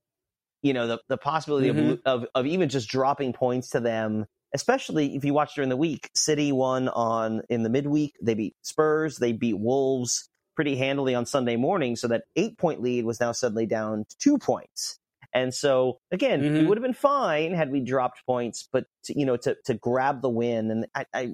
[0.63, 1.91] You know the the possibility mm-hmm.
[2.05, 5.77] of, of of even just dropping points to them especially if you watch during the
[5.77, 6.11] week.
[6.15, 8.15] City won on in the midweek.
[8.23, 9.19] They beat Spurs.
[9.19, 11.97] They beat Wolves pretty handily on Sunday morning.
[11.97, 14.99] So that eight point lead was now suddenly down to two points.
[15.33, 16.57] And so again, mm-hmm.
[16.57, 19.75] it would have been fine had we dropped points, but to, you know, to to
[19.75, 20.71] grab the win.
[20.71, 21.31] And I, I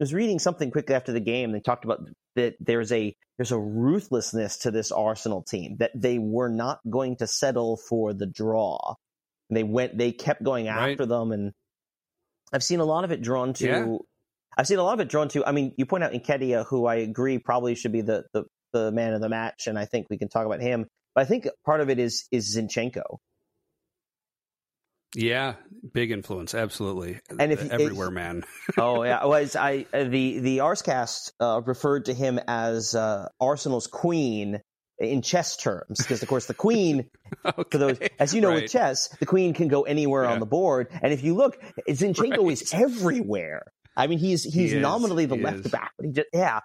[0.00, 1.52] was reading something quickly after the game.
[1.52, 2.00] They talked about
[2.34, 7.16] that there's a there's a ruthlessness to this Arsenal team that they were not going
[7.16, 8.94] to settle for the draw.
[9.50, 11.08] They went, they kept going after right.
[11.08, 11.52] them, and
[12.52, 13.66] I've seen a lot of it drawn to.
[13.66, 13.96] Yeah.
[14.56, 15.44] I've seen a lot of it drawn to.
[15.46, 18.92] I mean, you point out Nketiah, who I agree probably should be the, the the
[18.92, 20.86] man of the match, and I think we can talk about him.
[21.14, 23.18] But I think part of it is is Zinchenko.
[25.14, 25.56] Yeah,
[25.92, 27.20] big influence, absolutely.
[27.38, 28.44] And if everywhere, man.
[28.78, 34.60] oh yeah, was I the the Arsecast uh, referred to him as uh, Arsenal's queen
[35.02, 37.08] in chess terms because of course the queen
[37.44, 37.64] okay.
[37.70, 38.62] for those as you know right.
[38.62, 40.32] with chess the queen can go anywhere yeah.
[40.32, 42.52] on the board and if you look Zinchenko right.
[42.52, 45.70] is everywhere I mean he's he's he nominally the he left is.
[45.70, 46.60] back but he just yeah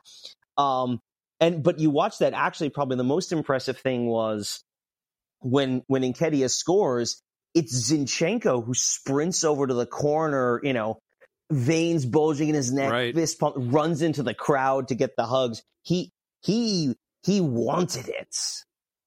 [0.58, 1.00] um
[1.40, 4.64] and but you watch that actually probably the most impressive thing was
[5.40, 7.22] when when Nketiah scores,
[7.54, 11.00] it's Zinchenko who sprints over to the corner, you know,
[11.52, 13.16] veins bulging in his neck, right.
[13.16, 15.62] fist pump, runs into the crowd to get the hugs.
[15.84, 16.96] He he
[17.28, 18.36] he wanted it.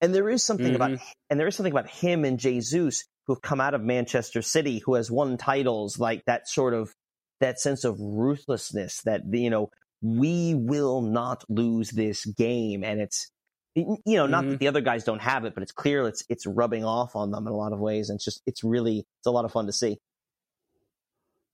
[0.00, 0.76] And there is something mm-hmm.
[0.76, 4.42] about and there is something about him and Jesus who have come out of Manchester
[4.42, 6.94] City who has won titles like that sort of
[7.40, 9.70] that sense of ruthlessness that you know
[10.02, 12.85] we will not lose this game.
[12.85, 13.30] And it's,
[13.74, 14.50] you know, not mm-hmm.
[14.52, 17.30] that the other guys don't have it, but it's clear it's, it's rubbing off on
[17.30, 18.09] them in a lot of ways.
[18.09, 19.98] And it's just, it's really, it's a lot of fun to see.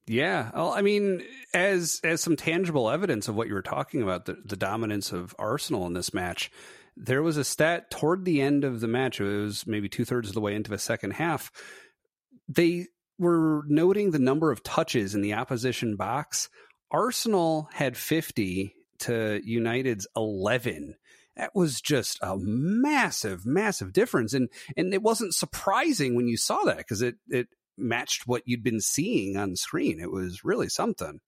[0.07, 4.27] Yeah, well, I mean, as as some tangible evidence of what you were talking about,
[4.27, 6.51] the, the dominance of Arsenal in this match,
[6.97, 9.21] there was a stat toward the end of the match.
[9.21, 11.51] It was maybe two thirds of the way into the second half.
[12.49, 12.87] They
[13.19, 16.49] were noting the number of touches in the opposition box
[16.91, 20.95] Arsenal had 50 to United's 11.
[21.37, 24.33] That was just a massive, massive difference.
[24.33, 28.63] And and it wasn't surprising when you saw that because it, it matched what you'd
[28.63, 30.01] been seeing on screen.
[30.01, 31.21] It was really something.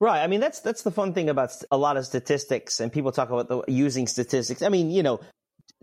[0.00, 0.22] Right.
[0.22, 3.30] I mean, that's that's the fun thing about a lot of statistics, and people talk
[3.30, 4.62] about the, using statistics.
[4.62, 5.20] I mean, you know,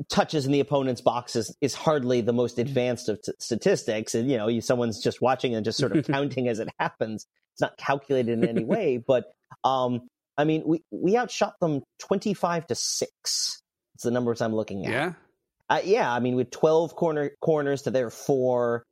[0.09, 4.29] touches in the opponent's box is, is hardly the most advanced of t- statistics, and
[4.29, 7.25] you know, you, someone's just watching and just sort of counting as it happens.
[7.53, 9.25] It's not calculated in any way, but
[9.63, 10.01] um,
[10.37, 13.61] I mean, we we outshot them twenty five to six.
[13.95, 14.91] It's the numbers I'm looking at.
[14.91, 15.13] Yeah.
[15.69, 18.83] Uh, yeah, I mean, with twelve corner corners to their four,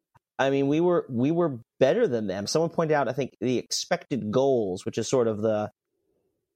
[0.42, 2.48] I mean, we were we were better than them.
[2.48, 5.72] Someone pointed out, I think, the expected goals, which is sort of the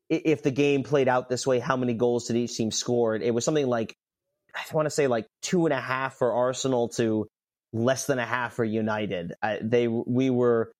[0.09, 3.15] if the game played out this way, how many goals did each team score?
[3.15, 3.95] It was something like
[4.55, 7.27] I want to say like two and a half for Arsenal to
[7.73, 9.33] less than a half for United.
[9.61, 10.71] They we were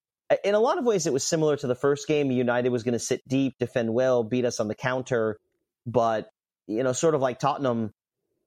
[0.44, 2.32] in a lot of ways, it was similar to the first game.
[2.32, 5.38] United was going to sit deep, defend well, beat us on the counter.
[5.86, 6.28] But,
[6.68, 7.91] you know, sort of like Tottenham,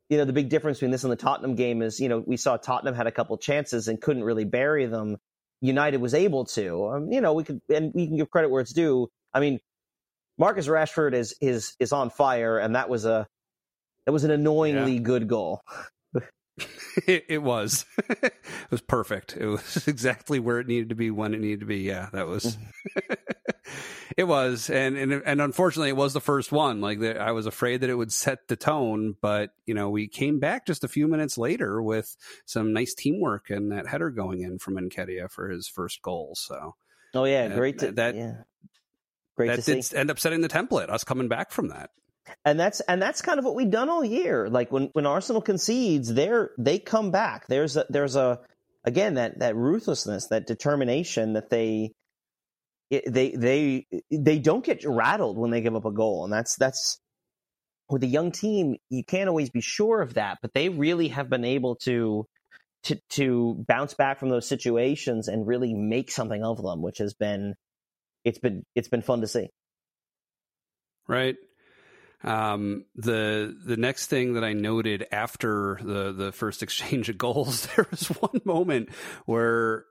[0.09, 2.37] you know, the big difference between this and the Tottenham game is, you know, we
[2.37, 5.17] saw Tottenham had a couple chances and couldn't really bury them.
[5.61, 6.89] United was able to.
[6.89, 9.09] Um, you know, we could, and we can give credit where it's due.
[9.35, 9.59] I mean,
[10.39, 13.27] Marcus Rashford is is is on fire, and that was a
[14.07, 15.01] that was an annoyingly yeah.
[15.01, 15.63] good goal.
[17.07, 17.85] it, it, was.
[18.09, 18.33] it
[18.71, 19.37] was perfect.
[19.37, 21.81] It was exactly where it needed to be when it needed to be.
[21.81, 22.57] Yeah, that was.
[24.17, 26.81] It was, and, and and unfortunately, it was the first one.
[26.81, 30.09] Like the, I was afraid that it would set the tone, but you know, we
[30.09, 32.17] came back just a few minutes later with
[32.47, 36.35] some nice teamwork and that header going in from Nketiah for his first goal.
[36.37, 36.75] So.
[37.15, 38.15] Oh yeah, great to that.
[38.15, 38.33] Yeah.
[39.37, 39.97] Great that did see.
[39.97, 40.91] end up setting the template.
[40.91, 41.91] Us coming back from that
[42.45, 44.49] and that's and that's kind of what we've done all year.
[44.49, 47.47] Like when when Arsenal concedes, they're they come back.
[47.47, 48.41] There's a there's a
[48.85, 51.93] again that that ruthlessness, that determination that they
[52.91, 56.99] they they they don't get rattled when they give up a goal, and that's that's
[57.91, 58.77] with a young team.
[58.91, 62.27] You can't always be sure of that, but they really have been able to
[62.85, 67.15] to to bounce back from those situations and really make something of them, which has
[67.15, 67.55] been
[68.25, 69.49] it's been it's been fun to see.
[71.07, 71.37] Right.
[72.25, 77.67] Um, the the next thing that I noted after the the first exchange of goals,
[77.77, 78.91] there was one moment
[79.27, 79.85] where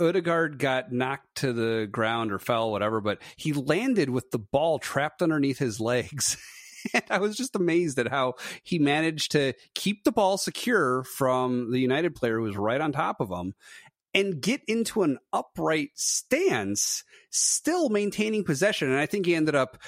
[0.00, 4.78] Odegaard got knocked to the ground or fell, whatever, but he landed with the ball
[4.78, 6.36] trapped underneath his legs.
[6.94, 11.72] and I was just amazed at how he managed to keep the ball secure from
[11.72, 13.54] the United player who was right on top of him
[14.14, 18.88] and get into an upright stance, still maintaining possession.
[18.88, 19.78] And I think he ended up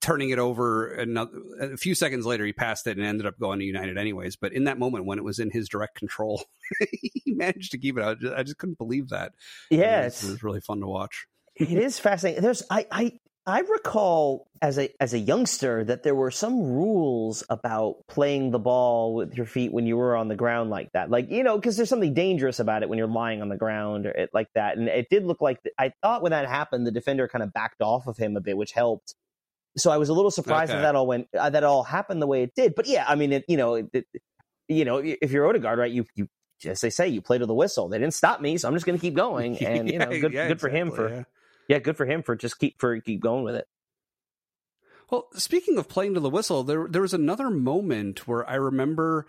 [0.00, 3.58] turning it over another, a few seconds later he passed it and ended up going
[3.58, 6.42] to united anyways but in that moment when it was in his direct control
[6.90, 9.32] he managed to keep it out I just couldn't believe that
[9.70, 13.12] yeah it was, it was really fun to watch it is fascinating there's i i
[13.46, 18.58] I recall as a as a youngster that there were some rules about playing the
[18.58, 21.10] ball with your feet when you were on the ground like that.
[21.10, 24.06] Like you know, because there's something dangerous about it when you're lying on the ground
[24.06, 24.76] or it, like that.
[24.76, 27.80] And it did look like I thought when that happened, the defender kind of backed
[27.80, 29.14] off of him a bit, which helped.
[29.76, 30.78] So I was a little surprised okay.
[30.78, 32.74] that that all went uh, that all happened the way it did.
[32.74, 34.06] But yeah, I mean, it, you know, it,
[34.68, 36.28] you know, if you're Odegaard, right, you you
[36.64, 37.88] as they say, you play to the whistle.
[37.88, 39.58] They didn't stop me, so I'm just going to keep going.
[39.64, 41.22] And you know, good, yeah, good exactly, for him for yeah.
[41.68, 43.66] yeah, good for him for just keep for keep going with it.
[45.10, 49.26] Well, speaking of playing to the whistle, there there was another moment where I remember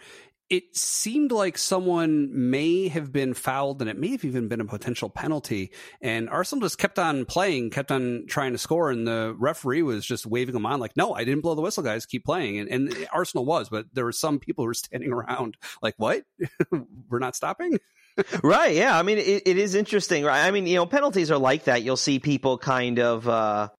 [0.51, 4.65] it seemed like someone may have been fouled and it may have even been a
[4.65, 5.71] potential penalty.
[6.01, 8.91] And Arsenal just kept on playing, kept on trying to score.
[8.91, 11.83] And the referee was just waving them on like, no, I didn't blow the whistle,
[11.83, 12.05] guys.
[12.05, 12.59] Keep playing.
[12.59, 16.23] And, and Arsenal was, but there were some people who were standing around like, what?
[17.09, 17.79] we're not stopping?
[18.43, 18.75] right.
[18.75, 18.99] Yeah.
[18.99, 20.45] I mean, it, it is interesting, right?
[20.45, 21.81] I mean, you know, penalties are like that.
[21.81, 23.69] You'll see people kind of, uh,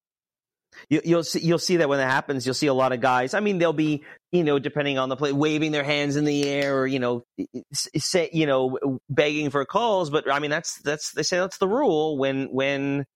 [0.88, 3.34] you, will see you'll see that when it happens, you'll see a lot of guys.
[3.34, 6.48] I mean, they'll be you know depending on the play, waving their hands in the
[6.48, 7.24] air, or you know,
[7.72, 10.10] say you know, begging for calls.
[10.10, 13.06] But I mean, that's that's they say that's the rule when when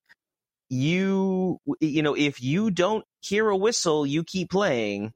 [0.68, 5.12] you you know if you don't hear a whistle, you keep playing.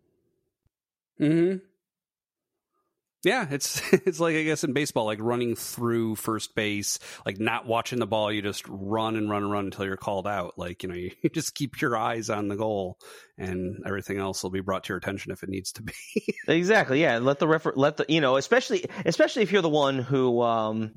[1.19, 1.57] Hmm.
[3.23, 7.67] Yeah, it's it's like I guess in baseball, like running through first base, like not
[7.67, 10.55] watching the ball, you just run and run and run until you're called out.
[10.57, 12.99] Like you know, you, just keep your eyes on the goal,
[13.37, 15.93] and everything else will be brought to your attention if it needs to be.
[16.49, 17.01] exactly.
[17.01, 17.19] Yeah.
[17.19, 20.95] Let the refer- let the you know, especially especially if you're the one who um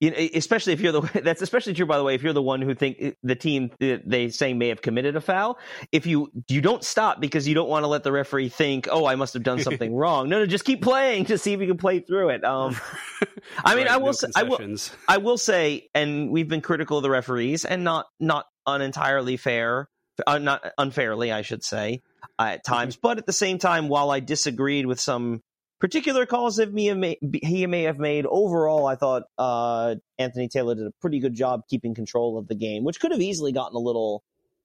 [0.00, 2.42] you know, especially if you're the that's especially true by the way if you're the
[2.42, 5.58] one who think eh, the team they say may have committed a foul
[5.92, 9.06] if you you don't stop because you don't want to let the referee think oh
[9.06, 11.66] I must have done something wrong no no just keep playing to see if you
[11.66, 12.76] can play through it um
[13.64, 14.76] I mean right, I will no say I will
[15.08, 19.88] I will say and we've been critical of the referees and not not unentirely fair
[20.26, 22.02] uh, not unfairly I should say
[22.38, 23.00] uh, at times mm-hmm.
[23.02, 25.42] but at the same time while I disagreed with some
[25.80, 28.26] particular calls that he may, he may have made.
[28.26, 32.54] Overall, I thought uh, Anthony Taylor did a pretty good job keeping control of the
[32.54, 34.22] game, which could have easily gotten a little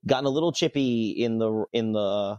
[0.08, 2.38] gotten a little chippy in the in the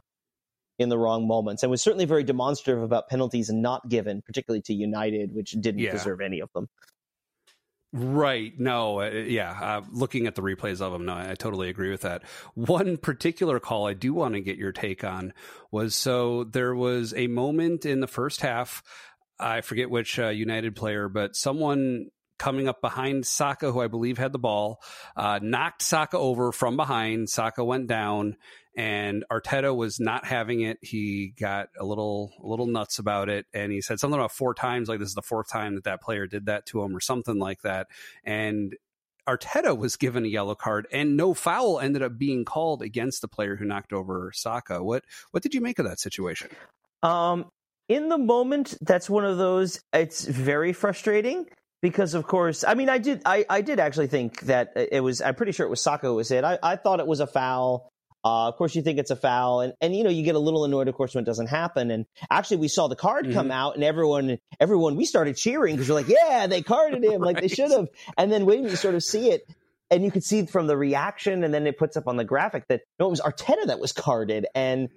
[0.78, 4.74] in the wrong moments, and was certainly very demonstrative about penalties not given, particularly to
[4.74, 5.92] United, which didn't yeah.
[5.92, 6.68] deserve any of them.
[7.92, 8.58] Right.
[8.58, 9.00] No.
[9.00, 9.50] Uh, yeah.
[9.50, 12.22] Uh, looking at the replays of them, no, I totally agree with that.
[12.54, 15.34] One particular call I do want to get your take on
[15.70, 18.82] was so there was a moment in the first half.
[19.38, 22.06] I forget which uh, United player, but someone
[22.38, 24.82] coming up behind Saka, who I believe had the ball,
[25.16, 27.28] uh, knocked Saka over from behind.
[27.28, 28.36] Saka went down,
[28.76, 30.78] and Arteta was not having it.
[30.80, 34.54] He got a little a little nuts about it, and he said something about four
[34.54, 37.00] times, like this is the fourth time that that player did that to him, or
[37.00, 37.88] something like that.
[38.24, 38.74] And
[39.28, 43.28] Arteta was given a yellow card, and no foul ended up being called against the
[43.28, 44.82] player who knocked over Saka.
[44.82, 46.48] What what did you make of that situation?
[47.02, 47.46] Um,
[47.88, 49.80] in the moment, that's one of those.
[49.92, 51.46] It's very frustrating
[51.82, 55.20] because of course i mean i did I, I did actually think that it was
[55.20, 57.26] i'm pretty sure it was Saka who was it I, I thought it was a
[57.26, 57.91] foul
[58.24, 60.40] uh, of course, you think it's a foul, and and you know you get a
[60.40, 61.90] little annoyed, of course, when it doesn't happen.
[61.90, 63.34] And actually, we saw the card mm-hmm.
[63.34, 67.20] come out, and everyone, everyone, we started cheering because we're like, yeah, they carded him,
[67.20, 67.34] right.
[67.34, 67.88] like they should have.
[68.16, 69.42] And then when you sort of see it,
[69.90, 72.68] and you could see from the reaction, and then it puts up on the graphic
[72.68, 74.88] that no, it was Arteta that was carded, and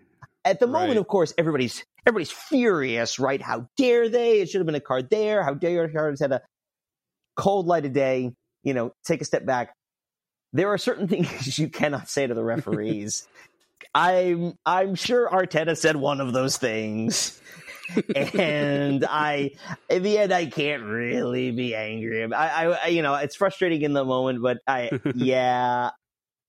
[0.43, 0.97] at the moment, right.
[0.97, 3.41] of course, everybody's everybody's furious, right?
[3.41, 4.41] How dare they?
[4.41, 5.41] It should have been a card there.
[5.41, 6.19] How dare Arteta?
[6.19, 6.41] Had a
[7.35, 9.73] cold light of day, you know, take a step back
[10.55, 13.27] there are certain things you cannot say to the referees.
[13.93, 17.39] I'm I'm sure Arteta said one of those things.
[18.15, 19.51] and I,
[19.89, 22.33] in the end, I can't really be angry.
[22.33, 25.91] I, I, you know, it's frustrating in the moment, but I, yeah.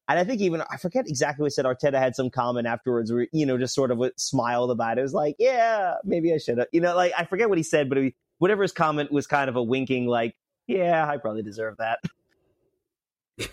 [0.09, 1.66] And I think even, I forget exactly what said.
[1.66, 5.01] Arteta had some comment afterwards where, you know, just sort of smiled about it.
[5.01, 7.64] It was like, yeah, maybe I should have, you know, like, I forget what he
[7.64, 10.35] said, but he, whatever his comment was kind of a winking, like,
[10.66, 11.99] yeah, I probably deserve that.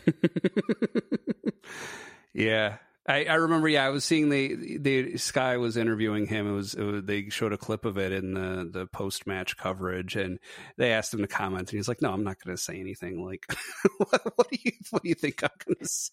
[2.33, 2.77] yeah.
[3.05, 6.47] I, I, remember, yeah, I was seeing the the Sky was interviewing him.
[6.47, 9.57] It was, it was they showed a clip of it in the the post match
[9.57, 10.39] coverage, and
[10.77, 13.21] they asked him to comment, and he's like, "No, I'm not going to say anything.
[13.25, 13.45] Like,
[13.97, 16.11] what, what, do you what do you think I'm going to say?"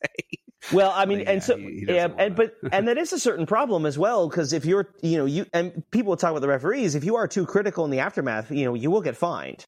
[0.72, 3.12] Well, I mean, like, and yeah, so he, he yeah, and but and that is
[3.12, 6.40] a certain problem as well because if you're, you know, you and people talk about
[6.40, 9.16] the referees, if you are too critical in the aftermath, you know, you will get
[9.16, 9.64] fined.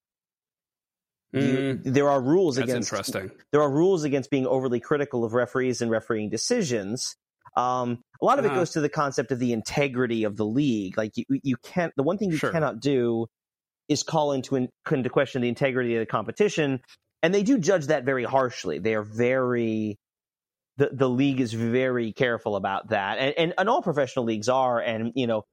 [1.32, 1.80] You, mm.
[1.84, 3.30] there are rules That's against interesting.
[3.52, 7.16] There are rules against being overly critical of referees and refereeing decisions.
[7.56, 8.54] Um, a lot of uh-huh.
[8.54, 10.96] it goes to the concept of the integrity of the league.
[10.98, 11.92] Like you, you can't.
[11.96, 12.52] The one thing you sure.
[12.52, 13.26] cannot do
[13.88, 16.80] is call into in, into question the integrity of the competition,
[17.22, 18.78] and they do judge that very harshly.
[18.78, 19.98] They are very
[20.76, 24.80] the the league is very careful about that, and, and and all professional leagues are,
[24.80, 25.44] and you know,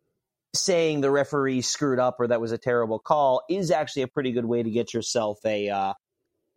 [0.55, 4.31] saying the referee screwed up or that was a terrible call is actually a pretty
[4.31, 5.93] good way to get yourself a uh,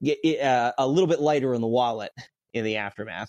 [0.03, 2.11] get, uh, a little bit lighter in the wallet
[2.55, 3.29] in the aftermath.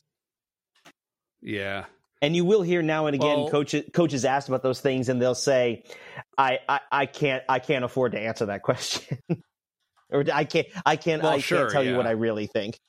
[1.42, 1.86] Yeah.
[2.22, 5.22] And you will hear now and again well, coaches coaches asked about those things, and
[5.22, 5.84] they'll say,
[6.38, 9.20] I, I, I can't I can't afford to answer that question."
[10.10, 11.92] or I can't I can't well, I sure, can't tell yeah.
[11.92, 12.80] you what I really think.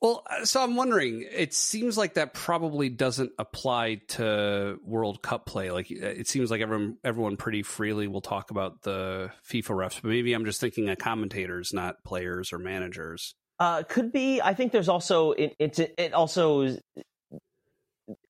[0.00, 1.26] Well, uh, so I'm wondering.
[1.30, 5.70] It seems like that probably doesn't apply to World Cup play.
[5.70, 10.02] Like uh, it seems like everyone everyone pretty freely will talk about the FIFA refs,
[10.02, 13.34] but maybe I'm just thinking of commentators, not players or managers.
[13.58, 14.40] Uh, could be.
[14.42, 15.54] I think there's also it.
[15.58, 16.76] It, it also.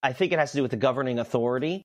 [0.01, 1.83] I think it has to do with the governing authority.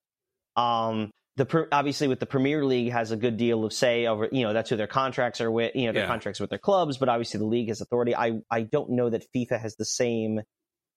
[0.56, 4.42] Um, the obviously with the Premier League has a good deal of say over you
[4.42, 6.08] know that's who their contracts are with you know their yeah.
[6.08, 8.14] contracts with their clubs, but obviously the league has authority.
[8.14, 10.40] I I don't know that FIFA has the same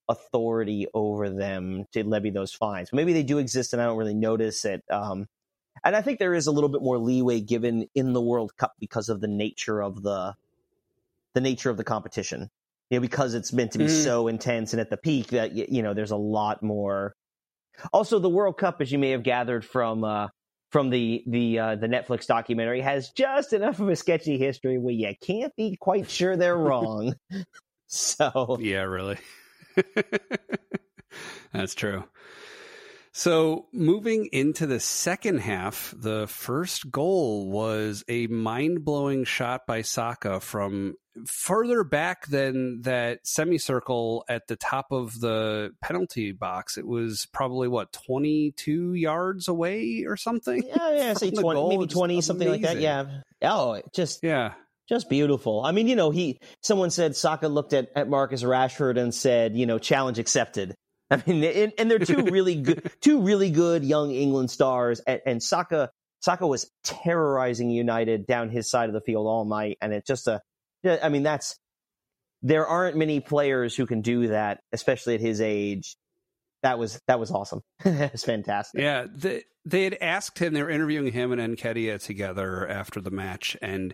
[0.09, 2.89] authority over them to levy those fines.
[2.91, 4.83] Maybe they do exist, and I don't really notice it.
[4.89, 5.27] Um,
[5.83, 8.73] and I think there is a little bit more leeway given in the World Cup
[8.79, 10.35] because of the nature of the
[11.33, 12.49] the nature of the competition.
[12.89, 14.03] You know, because it's meant to be mm.
[14.03, 17.15] so intense and at the peak that you know there's a lot more
[17.93, 20.27] also, the World Cup, as you may have gathered from uh,
[20.71, 24.93] from the the uh, the Netflix documentary, has just enough of a sketchy history where
[24.93, 27.15] you can't be quite sure they're wrong.
[27.87, 29.17] so yeah, really,
[31.53, 32.03] that's true.
[33.17, 39.83] So, moving into the second half, the first goal was a mind blowing shot by
[39.83, 40.95] Saka from
[41.25, 46.77] further back than that semicircle at the top of the penalty box.
[46.77, 50.63] It was probably what, 22 yards away or something?
[50.63, 52.79] Yeah, yeah, say 20, maybe 20, something like that.
[52.79, 53.21] Yeah.
[53.41, 54.23] Oh, just.
[54.23, 54.53] Yeah
[54.87, 55.63] just beautiful.
[55.65, 59.55] I mean, you know, he someone said Saka looked at, at Marcus Rashford and said,
[59.55, 60.75] you know, challenge accepted.
[61.11, 64.99] I mean, and, and they're two really good, two really good young England stars.
[65.01, 65.89] And, and Saka,
[66.21, 70.27] Saka was terrorizing United down his side of the field all night, and it's just
[70.27, 70.41] a,
[70.85, 71.57] I mean, that's
[72.41, 75.95] there aren't many players who can do that, especially at his age
[76.65, 77.61] that was that was awesome.
[77.85, 78.81] it's fantastic.
[78.81, 80.53] Yeah, the, they had asked him.
[80.53, 83.93] They were interviewing him and Nketiah together after the match, and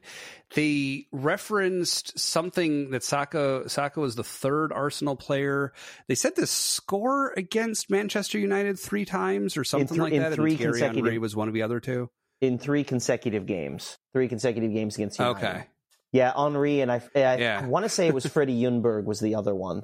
[0.56, 5.74] they referenced something that Saka Saka was the third Arsenal player.
[6.08, 10.34] They said the score against Manchester United three times or something th- like that.
[10.34, 13.98] Three and Thierry consecutive, Henry was one of the other two in three consecutive games.
[14.14, 15.46] Three consecutive games against United.
[15.46, 15.64] Okay.
[16.12, 17.02] Yeah, Henry and I.
[17.16, 17.62] I, yeah.
[17.64, 19.84] I want to say it was Freddie Ljungberg was the other one.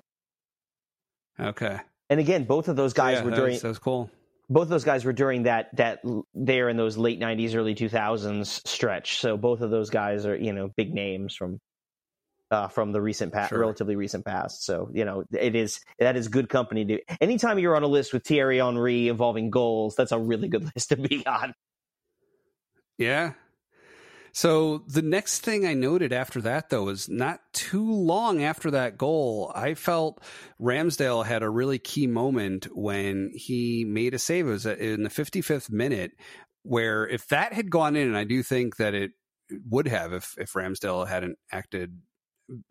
[1.39, 1.79] Okay.
[2.09, 3.59] And again, both of those guys yeah, were during.
[3.59, 4.09] That's cool.
[4.49, 6.01] Both of those guys were during that that
[6.33, 9.19] there in those late '90s, early 2000s stretch.
[9.19, 11.59] So both of those guys are you know big names from
[12.51, 13.59] uh, from the recent past, sure.
[13.59, 14.65] relatively recent past.
[14.65, 16.99] So you know it is that is good company to.
[17.21, 20.89] Anytime you're on a list with Thierry Henry involving goals, that's a really good list
[20.89, 21.53] to be on.
[22.97, 23.33] Yeah,
[24.37, 28.95] so the next thing I noted after that, though, was not too long after that
[28.95, 30.21] goal, I felt
[30.61, 34.45] Ramsdale had a really key moment when he made a save.
[34.45, 36.11] It was in the 55th minute,
[36.61, 39.13] where if that had gone in, and I do think that it
[39.71, 41.97] would have if, if Ramsdale hadn't acted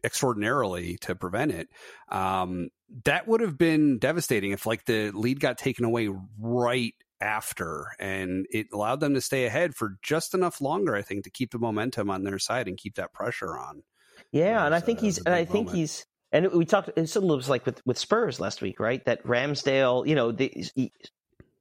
[0.05, 1.69] extraordinarily to prevent it.
[2.13, 2.69] Um,
[3.07, 8.47] that would have been devastating if like the lead got taken away right after and
[8.51, 11.59] it allowed them to stay ahead for just enough longer i think to keep the
[11.59, 13.83] momentum on their side and keep that pressure on
[14.33, 15.79] yeah and i think he's and i think moment.
[15.79, 20.07] he's and we talked it was like with with spurs last week right that ramsdale
[20.07, 20.53] you know the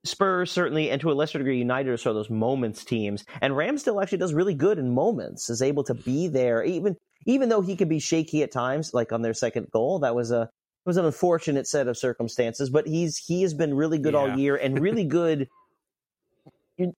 [0.03, 3.53] spurs certainly and to a lesser degree united are sort of those moments teams and
[3.53, 6.95] ramsdale actually does really good in moments is able to be there even
[7.25, 10.31] even though he can be shaky at times like on their second goal that was
[10.31, 10.49] a
[10.85, 14.19] it was an unfortunate set of circumstances, but he's he has been really good yeah.
[14.19, 15.49] all year and really good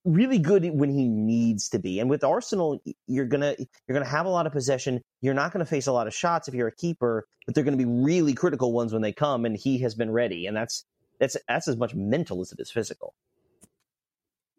[0.05, 1.99] really good when he needs to be.
[1.99, 5.01] And with Arsenal, you're gonna you're gonna have a lot of possession.
[5.21, 7.77] You're not gonna face a lot of shots if you're a keeper, but they're gonna
[7.77, 9.45] be really critical ones when they come.
[9.45, 10.85] And he has been ready, and that's
[11.19, 13.13] that's that's as much mental as it is physical.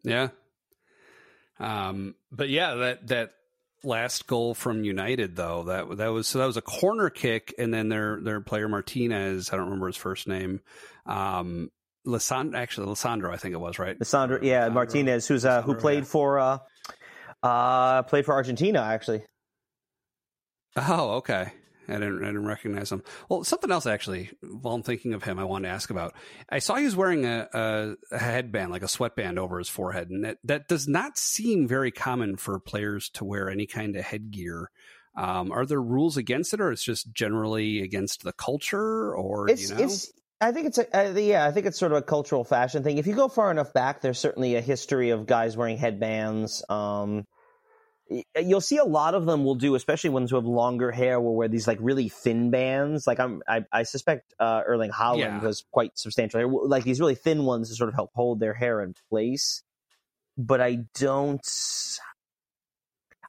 [0.03, 0.29] Yeah.
[1.59, 2.15] Um.
[2.31, 3.33] But yeah, that that
[3.83, 5.63] last goal from United though.
[5.63, 9.51] That that was so that was a corner kick, and then their their player Martinez,
[9.51, 10.61] I don't remember his first name.
[11.05, 11.71] Um,
[12.05, 13.97] Lisandro, actually Lisandro, I think it was right.
[13.99, 16.03] Lisandro, yeah, Martinez, who's uh, who played yeah.
[16.05, 16.57] for uh,
[17.43, 19.23] uh, played for Argentina actually.
[20.75, 21.51] Oh, okay.
[21.89, 23.03] I didn't, I didn't recognize him.
[23.27, 26.13] Well, something else actually, while I'm thinking of him, I wanted to ask about.
[26.49, 30.09] I saw he was wearing a, a, a headband, like a sweatband over his forehead,
[30.09, 34.05] and that, that does not seem very common for players to wear any kind of
[34.05, 34.69] headgear.
[35.15, 39.69] Um, are there rules against it, or it's just generally against the culture, or it's,
[39.69, 39.83] you know?
[39.83, 41.45] It's, I think it's a uh, yeah.
[41.45, 42.97] I think it's sort of a cultural fashion thing.
[42.97, 46.63] If you go far enough back, there's certainly a history of guys wearing headbands.
[46.69, 47.25] Um,
[48.39, 51.35] you'll see a lot of them will do, especially ones who have longer hair, will
[51.35, 53.05] wear these like really thin bands.
[53.05, 55.39] Like I'm, I, I suspect uh, Erling Haaland yeah.
[55.41, 58.53] has quite substantial hair, like these really thin ones to sort of help hold their
[58.53, 59.63] hair in place.
[60.37, 61.45] But I don't,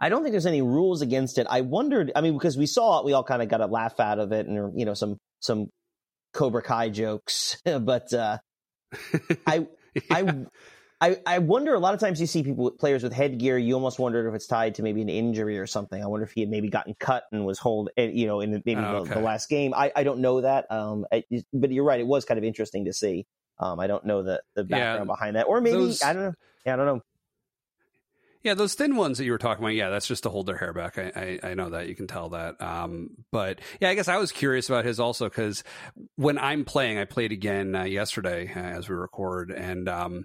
[0.01, 1.47] I don't think there's any rules against it.
[1.51, 4.01] I wondered, I mean, because we saw it, we all kind of got a laugh
[4.01, 5.69] out of it, and you know, some some
[6.33, 8.39] Cobra Kai jokes, but uh,
[9.47, 10.03] I, yeah.
[10.11, 10.47] I
[11.01, 13.99] I, I wonder a lot of times you see people players with headgear you almost
[13.99, 16.03] wonder if it's tied to maybe an injury or something.
[16.03, 18.51] I wonder if he had maybe gotten cut and was hold eh, you know in
[18.67, 19.09] maybe oh, okay.
[19.09, 19.73] the, the, last game.
[19.75, 22.85] I, I don't know that um I, but you're right it was kind of interesting
[22.85, 23.27] to see.
[23.59, 25.47] Um i don't know the the background yeah, behind that.
[25.47, 26.35] Or maybe those, i don't know.
[26.67, 27.03] Yeah, i don't know.
[28.43, 30.57] Yeah, those thin ones that you were talking about, yeah, that's just to hold their
[30.57, 30.97] hair back.
[30.97, 32.59] I, I, I know that you can tell that.
[32.61, 35.63] Um, but yeah, I guess I was curious about his also because
[36.17, 40.25] when I'm playing, I played again uh, yesterday uh, as we record, and um,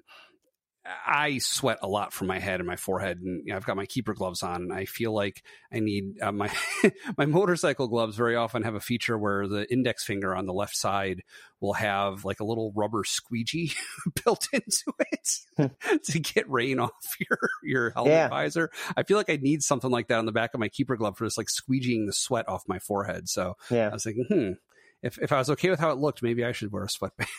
[1.08, 3.76] I sweat a lot from my head and my forehead, and you know, I've got
[3.76, 4.64] my keeper gloves on.
[4.64, 6.52] And I feel like I need uh, my
[7.18, 8.16] my motorcycle gloves.
[8.16, 11.24] Very often have a feature where the index finger on the left side
[11.60, 13.74] will have like a little rubber squeegee
[14.24, 18.28] built into it to get rain off your your helmet yeah.
[18.28, 18.70] visor.
[18.96, 21.18] I feel like I need something like that on the back of my keeper glove
[21.18, 23.28] for just like squeegeeing the sweat off my forehead.
[23.28, 23.90] So yeah.
[23.90, 24.52] I was thinking, hmm,
[25.02, 27.30] if if I was okay with how it looked, maybe I should wear a sweatband.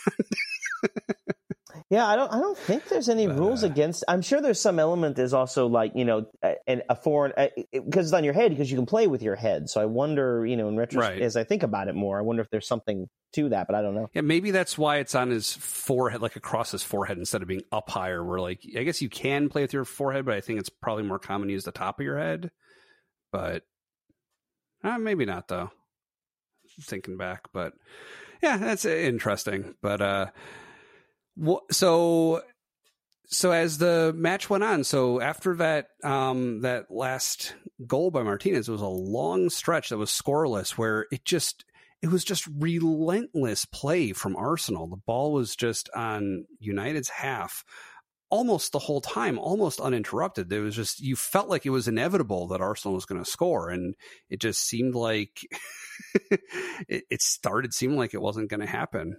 [1.89, 2.33] Yeah, I don't.
[2.33, 4.03] I don't think there's any but, rules uh, against.
[4.09, 5.15] I'm sure there's some element.
[5.15, 7.33] There's also like you know, a, a foreign
[7.73, 9.71] because it's on your head because you can play with your head.
[9.71, 11.23] So I wonder, you know, in retrospect, right.
[11.23, 13.69] as I think about it more, I wonder if there's something to that.
[13.69, 14.09] But I don't know.
[14.15, 17.63] Yeah, maybe that's why it's on his forehead, like across his forehead, instead of being
[17.71, 18.25] up higher.
[18.25, 21.05] Where like I guess you can play with your forehead, but I think it's probably
[21.05, 22.51] more common to use the top of your head.
[23.31, 23.63] But
[24.83, 25.71] uh, maybe not though.
[26.81, 27.75] Thinking back, but
[28.43, 29.77] yeah, that's interesting.
[29.81, 30.27] But uh
[31.71, 32.43] so
[33.29, 37.55] so as the match went on, so after that um, that last
[37.87, 41.65] goal by Martinez, it was a long stretch that was scoreless, where it just
[42.03, 44.87] it was just relentless play from Arsenal.
[44.87, 47.65] The ball was just on United's half
[48.29, 50.49] almost the whole time, almost uninterrupted.
[50.49, 53.71] There was just you felt like it was inevitable that Arsenal was going to score,
[53.71, 53.95] and
[54.31, 55.41] it just seemed like
[56.89, 59.17] it, it started seeming like it wasn't going to happen.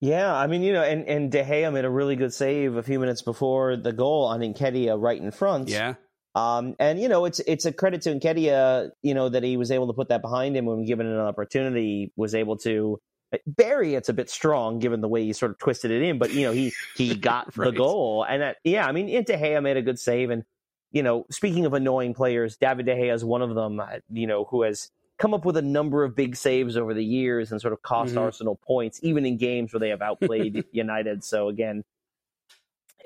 [0.00, 2.82] Yeah, I mean, you know, and, and De Gea made a really good save a
[2.82, 5.68] few minutes before the goal on Nketiah right in front.
[5.68, 5.94] Yeah.
[6.34, 9.70] Um, and you know, it's it's a credit to Nketiah, you know, that he was
[9.70, 13.00] able to put that behind him when given an opportunity, was able to
[13.46, 16.32] bury it's a bit strong given the way he sort of twisted it in, but
[16.32, 17.66] you know, he he got right.
[17.66, 18.24] the goal.
[18.28, 20.30] And that, yeah, I mean, De Gea made a good save.
[20.30, 20.44] And,
[20.92, 24.26] you know, speaking of annoying players, David De Gea is one of them, uh, you
[24.26, 24.90] know, who has
[25.20, 28.10] come up with a number of big saves over the years and sort of cost
[28.10, 28.20] mm-hmm.
[28.20, 31.22] Arsenal points, even in games where they have outplayed United.
[31.22, 31.84] So again,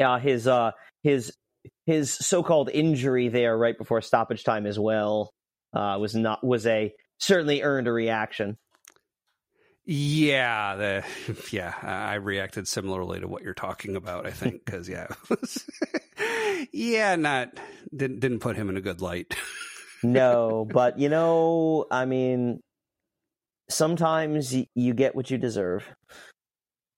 [0.00, 0.70] uh, his uh,
[1.02, 1.36] his
[1.86, 5.34] his so-called injury there right before stoppage time as well
[5.74, 8.56] uh, was not was a certainly earned a reaction.
[9.86, 11.04] Yeah, the,
[11.50, 14.24] yeah, I reacted similarly to what you're talking about.
[14.24, 15.08] I think because yeah,
[16.72, 17.58] yeah, not
[17.94, 19.34] didn't didn't put him in a good light
[20.05, 22.61] no, but you know, I mean,
[23.68, 25.84] sometimes you get what you deserve.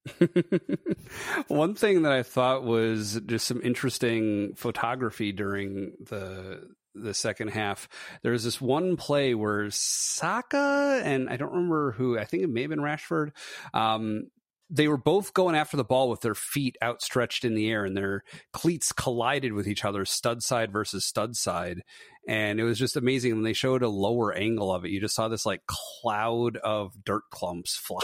[1.48, 7.88] One thing that I thought was just some interesting photography during the the second half.
[8.22, 12.18] There's this one play where Saka and I don't remember who.
[12.18, 13.32] I think it may have been Rashford.
[13.74, 14.28] Um,
[14.68, 17.96] they were both going after the ball with their feet outstretched in the air and
[17.96, 21.82] their cleats collided with each other stud side versus stud side.
[22.28, 24.90] And it was just amazing when they showed a lower angle of it.
[24.90, 28.02] You just saw this like cloud of dirt clumps flying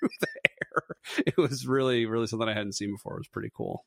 [0.00, 1.24] through the air.
[1.26, 3.14] It was really really something i hadn't seen before.
[3.14, 3.84] It was pretty cool.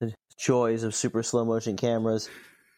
[0.00, 2.28] The joys of super slow motion cameras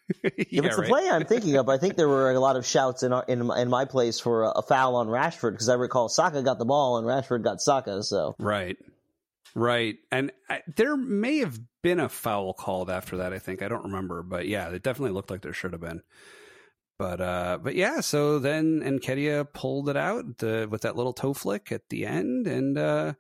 [0.23, 0.91] yeah, if it's the right?
[0.91, 3.51] play I'm thinking of, I think there were a lot of shouts in our, in,
[3.51, 6.65] in my place for a, a foul on Rashford because I recall Saka got the
[6.65, 8.03] ball and Rashford got Saka.
[8.03, 8.77] So right,
[9.55, 13.33] right, and I, there may have been a foul called after that.
[13.33, 16.03] I think I don't remember, but yeah, it definitely looked like there should have been.
[16.99, 21.35] But uh, but yeah, so then Nketiah pulled it out the, with that little toe
[21.35, 23.15] flick at the end, and uh,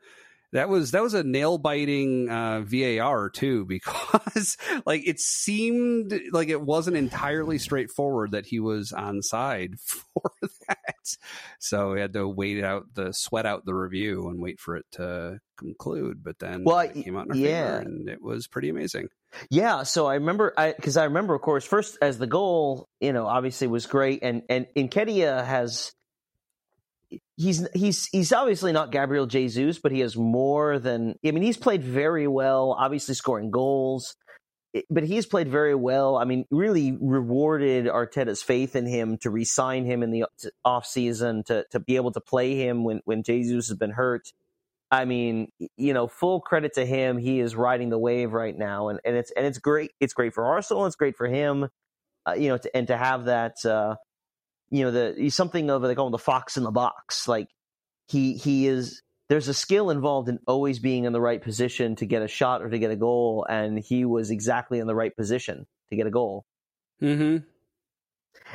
[0.57, 6.49] that was that was a nail biting uh, VAR too, because like it seemed like
[6.49, 10.31] it wasn't entirely straightforward that he was on side for
[10.69, 10.95] that.
[11.61, 14.87] So we had to wait out the sweat out the review and wait for it
[14.93, 16.23] to conclude.
[16.23, 17.77] But then well, it came out in our yeah.
[17.77, 19.09] and it was pretty amazing.
[19.51, 23.13] Yeah, so I remember because I, I, remember, of course, first as the goal, you
[23.13, 25.93] know, obviously was great, and and Nketiah has
[27.37, 31.57] he's he's he's obviously not Gabriel Jesus, but he has more than I mean, he's
[31.57, 34.15] played very well, obviously scoring goals
[34.91, 36.17] but he's played very well.
[36.17, 40.25] I mean, really rewarded Arteta's faith in him to re-sign him in the
[40.65, 44.33] off season to to be able to play him when when Jesus has been hurt.
[44.91, 47.19] I mean, you know, full credit to him.
[47.19, 49.93] He is riding the wave right now, and, and it's and it's great.
[50.01, 50.87] It's great for Arsenal.
[50.87, 51.69] It's great for him.
[52.27, 53.95] Uh, you know, to, and to have that, uh,
[54.71, 57.29] you know, the he's something of they call him the fox in the box.
[57.29, 57.49] Like
[58.09, 62.07] he he is there's a skill involved in always being in the right position to
[62.07, 65.15] get a shot or to get a goal, and he was exactly in the right
[65.17, 66.45] position to get a goal.
[67.03, 67.39] Mm-hmm.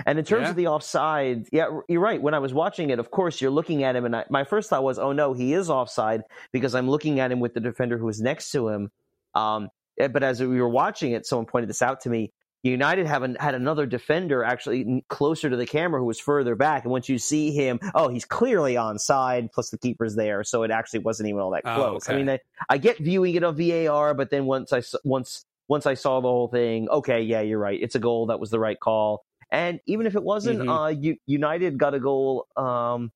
[0.05, 0.49] And in terms yeah.
[0.51, 2.21] of the offside, yeah, you're right.
[2.21, 4.69] When I was watching it, of course, you're looking at him, and I, my first
[4.69, 7.97] thought was, "Oh no, he is offside," because I'm looking at him with the defender
[7.97, 8.91] who was next to him.
[9.35, 12.31] Um, eh, but as we were watching it, someone pointed this out to me.
[12.63, 16.83] United have an, had another defender actually closer to the camera who was further back,
[16.83, 19.51] and once you see him, oh, he's clearly on side.
[19.51, 22.07] Plus the keeper's there, so it actually wasn't even all that oh, close.
[22.07, 22.13] Oh, okay.
[22.13, 22.39] I mean, I,
[22.69, 26.27] I, get viewing it on VAR, but then once I once once I saw the
[26.27, 27.79] whole thing, okay, yeah, you're right.
[27.81, 28.27] It's a goal.
[28.27, 29.23] That was the right call.
[29.49, 30.69] And even if it wasn't, mm-hmm.
[30.69, 33.11] uh, U- United got a goal um,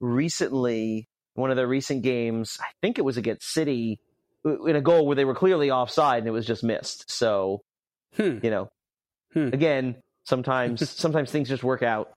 [0.00, 1.08] recently.
[1.34, 4.00] One of their recent games, I think it was against City,
[4.44, 7.10] in a goal where they were clearly offside and it was just missed.
[7.10, 7.62] So
[8.16, 8.38] Hmm.
[8.42, 8.68] You know,
[9.32, 9.48] hmm.
[9.52, 12.10] again, sometimes sometimes things just work out.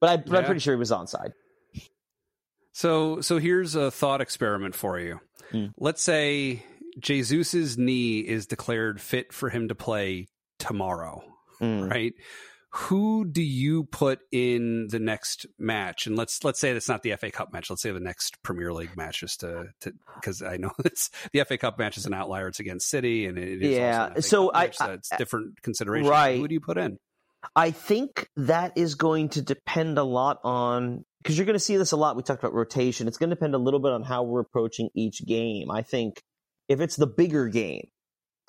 [0.00, 0.38] But, I, but yeah.
[0.38, 1.32] I'm pretty sure he was onside.
[2.72, 5.20] So so here's a thought experiment for you.
[5.50, 5.66] Hmm.
[5.78, 6.64] Let's say
[6.98, 10.28] Jesus's knee is declared fit for him to play
[10.58, 11.22] tomorrow,
[11.58, 11.82] hmm.
[11.82, 12.14] right?
[12.74, 16.06] Who do you put in the next match?
[16.06, 17.68] And let's let's say it's not the FA Cup match.
[17.68, 19.68] Let's say the next Premier League match, just to
[20.14, 22.48] because I know it's the FA Cup match is an outlier.
[22.48, 24.20] It's against City, and it is yeah.
[24.20, 26.08] so I, match, so it's different consideration.
[26.08, 26.38] Right?
[26.38, 26.98] Who do you put in?
[27.54, 31.76] I think that is going to depend a lot on because you're going to see
[31.76, 32.16] this a lot.
[32.16, 33.06] We talked about rotation.
[33.06, 35.70] It's going to depend a little bit on how we're approaching each game.
[35.70, 36.22] I think
[36.68, 37.88] if it's the bigger game,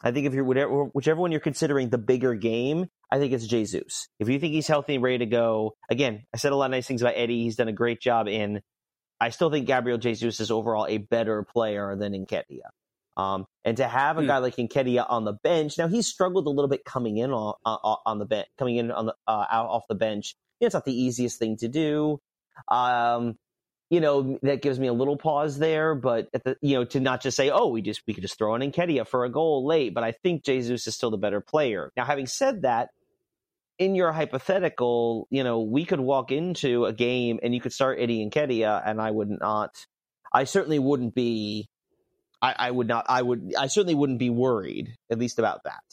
[0.03, 3.47] I think if you're whatever, whichever one you're considering the bigger game, I think it's
[3.47, 4.09] Jesus.
[4.19, 6.71] If you think he's healthy and ready to go, again, I said a lot of
[6.71, 7.43] nice things about Eddie.
[7.43, 8.61] He's done a great job in.
[9.21, 12.71] I still think Gabriel Jesus is overall a better player than Nketiah.
[13.15, 14.27] Um, and to have a hmm.
[14.27, 17.53] guy like Nketiah on the bench, now he's struggled a little bit coming in on,
[17.63, 20.35] on the bench, coming in on the uh, out off the bench.
[20.59, 22.19] You know, it's not the easiest thing to do.
[22.67, 23.37] Um,
[23.93, 27.21] you know, that gives me a little pause there, but the, you know, to not
[27.21, 29.93] just say, oh, we just, we could just throw in Nketiah for a goal late,
[29.93, 31.91] but I think Jesus is still the better player.
[31.95, 32.89] Now, having said that,
[33.77, 37.99] in your hypothetical, you know, we could walk into a game and you could start
[37.99, 39.69] Eddie Nketiah and I would not,
[40.33, 41.69] I certainly wouldn't be,
[42.41, 45.83] I, I would not, I would, I certainly wouldn't be worried, at least about that.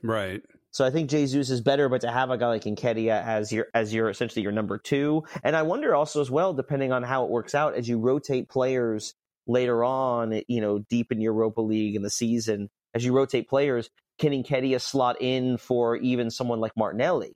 [0.00, 0.42] Right.
[0.72, 3.66] So I think Jesus is better, but to have a guy like Nketiah as your
[3.74, 7.24] as your essentially your number two, and I wonder also as well, depending on how
[7.24, 9.14] it works out, as you rotate players
[9.46, 13.90] later on, you know, deep in Europa League in the season, as you rotate players,
[14.18, 17.34] can Nketiah slot in for even someone like Martinelli?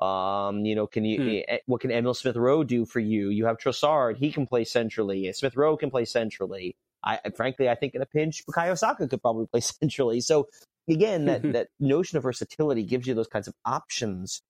[0.00, 1.28] Um, you know, can you hmm.
[1.48, 3.28] Eh, what can Emil Smith Rowe do for you?
[3.28, 5.30] You have Trossard, he can play centrally.
[5.32, 6.76] Smith Rowe can play centrally.
[7.04, 10.20] I frankly, I think in a pinch, Bukayo Saka could probably play centrally.
[10.20, 10.48] So
[10.88, 14.42] again, that that notion of versatility gives you those kinds of options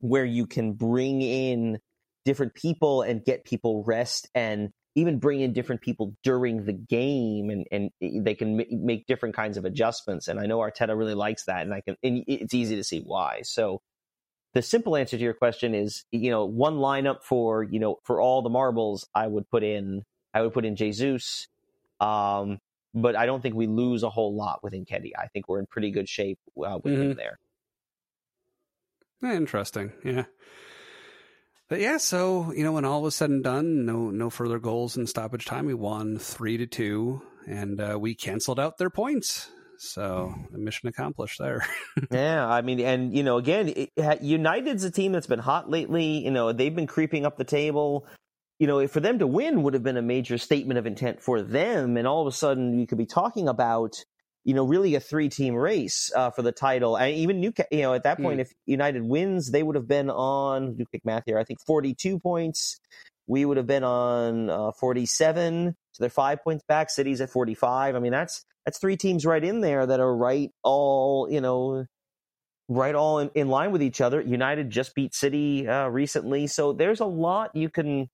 [0.00, 1.78] where you can bring in
[2.24, 7.50] different people and get people rest and even bring in different people during the game
[7.50, 10.26] and, and they can make different kinds of adjustments.
[10.26, 13.00] And I know Arteta really likes that and I can, and it's easy to see
[13.00, 13.42] why.
[13.42, 13.82] So
[14.54, 18.22] the simple answer to your question is, you know, one lineup for, you know, for
[18.22, 20.02] all the marbles, I would put in,
[20.32, 21.46] I would put in Jesus.
[22.00, 22.58] Um,
[22.96, 25.12] but I don't think we lose a whole lot with Nketiah.
[25.18, 27.10] I think we're in pretty good shape uh, with mm-hmm.
[27.10, 27.38] him there.
[29.22, 29.92] Interesting.
[30.02, 30.24] Yeah.
[31.68, 34.96] But yeah, so you know, when all was said and done, no no further goals
[34.96, 35.66] in stoppage time.
[35.66, 39.50] We won three to two, and uh, we canceled out their points.
[39.78, 41.66] So mission accomplished there.
[42.10, 46.24] yeah, I mean, and you know, again, it, United's a team that's been hot lately.
[46.24, 48.06] You know, they've been creeping up the table.
[48.58, 51.42] You know, for them to win would have been a major statement of intent for
[51.42, 54.02] them, and all of a sudden, you could be talking about
[54.46, 56.96] you know, really a three team race uh, for the title.
[56.96, 58.42] And even Newcastle, you know, at that point, mm.
[58.42, 62.20] if United wins, they would have been on, do quick math here, I think 42
[62.20, 62.78] points.
[63.26, 65.74] We would have been on uh, 47.
[65.90, 66.90] So they're five points back.
[66.90, 67.96] City's at 45.
[67.96, 71.84] I mean, that's, that's three teams right in there that are right all, you know,
[72.68, 74.20] right all in, in line with each other.
[74.20, 78.08] United just beat City uh, recently, so there's a lot you can,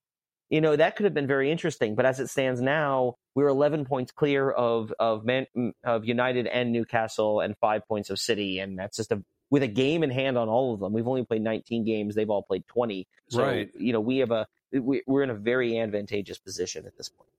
[0.53, 1.95] you know, that could have been very interesting.
[1.95, 6.47] But as it stands now, we're 11 points clear of of Man, mm, of United
[6.47, 10.11] and Newcastle, and five points of City, and that's just a with a game in
[10.11, 10.93] hand on all of them.
[10.93, 13.09] We've only played 19 games; they've all played 20.
[13.31, 13.71] So right.
[13.75, 17.31] you know, we have a we, we're in a very advantageous position at this point.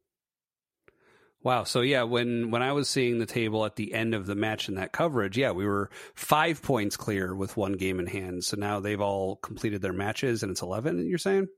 [1.43, 1.66] Wow.
[1.66, 4.70] So yeah, when when I was seeing the table at the end of the match
[4.70, 8.43] in that coverage, yeah, we were five points clear with one game in hand.
[8.43, 11.07] So now they've all completed their matches, and it's eleven.
[11.07, 11.49] You're saying?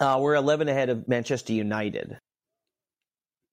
[0.00, 2.18] Uh, we're eleven ahead of Manchester United.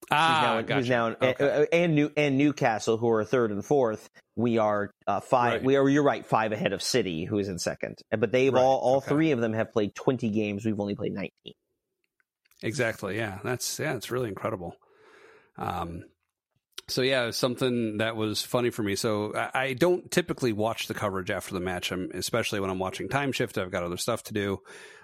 [0.10, 0.74] Ah, who's now, gotcha.
[0.76, 1.68] who's now okay.
[1.74, 4.10] and New and Newcastle, who are third and fourth.
[4.38, 5.54] We are uh, five.
[5.54, 5.64] Right.
[5.64, 5.89] We are.
[5.89, 6.26] You're right.
[6.26, 7.98] Five ahead of City, who is in second.
[8.18, 9.10] But they've Right, all all okay.
[9.10, 10.66] three of them have played 20 games.
[10.66, 11.32] We've only played 19.
[12.64, 13.18] Exactly.
[13.18, 13.39] Yeah.
[13.43, 13.95] That's yeah.
[13.95, 14.76] It's really incredible.
[15.58, 16.04] Um.
[16.88, 18.95] So yeah, something that was funny for me.
[18.95, 22.80] So I, I don't typically watch the coverage after the match, I'm, especially when I'm
[22.80, 23.58] watching Time Shift.
[23.58, 24.60] I've got other stuff to do.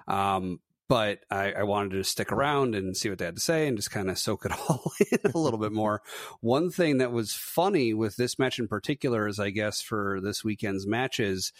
[0.08, 0.60] Um,
[0.94, 3.76] but I, I wanted to stick around and see what they had to say and
[3.76, 6.04] just kind of soak it all in a little bit more.
[6.40, 10.44] One thing that was funny with this match in particular is, I guess, for this
[10.44, 11.52] weekend's matches,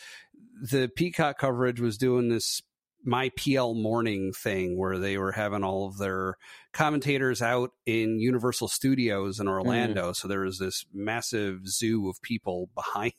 [0.62, 2.62] the Peacock coverage was doing this
[3.04, 6.38] my PL morning thing where they were having all of their
[6.72, 10.12] commentators out in Universal Studios in Orlando.
[10.12, 10.16] Mm.
[10.16, 13.14] So there was this massive zoo of people behind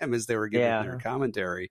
[0.00, 0.82] them as they were giving Yeah.
[0.82, 1.70] their commentary.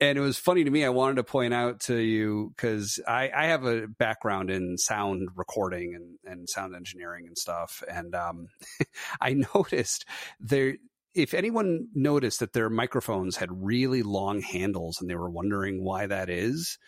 [0.00, 0.82] And it was funny to me.
[0.84, 5.28] I wanted to point out to you because I, I have a background in sound
[5.36, 7.82] recording and, and sound engineering and stuff.
[7.86, 8.48] And um,
[9.20, 10.06] I noticed
[10.40, 10.76] there,
[11.14, 16.06] if anyone noticed that their microphones had really long handles and they were wondering why
[16.06, 16.78] that is,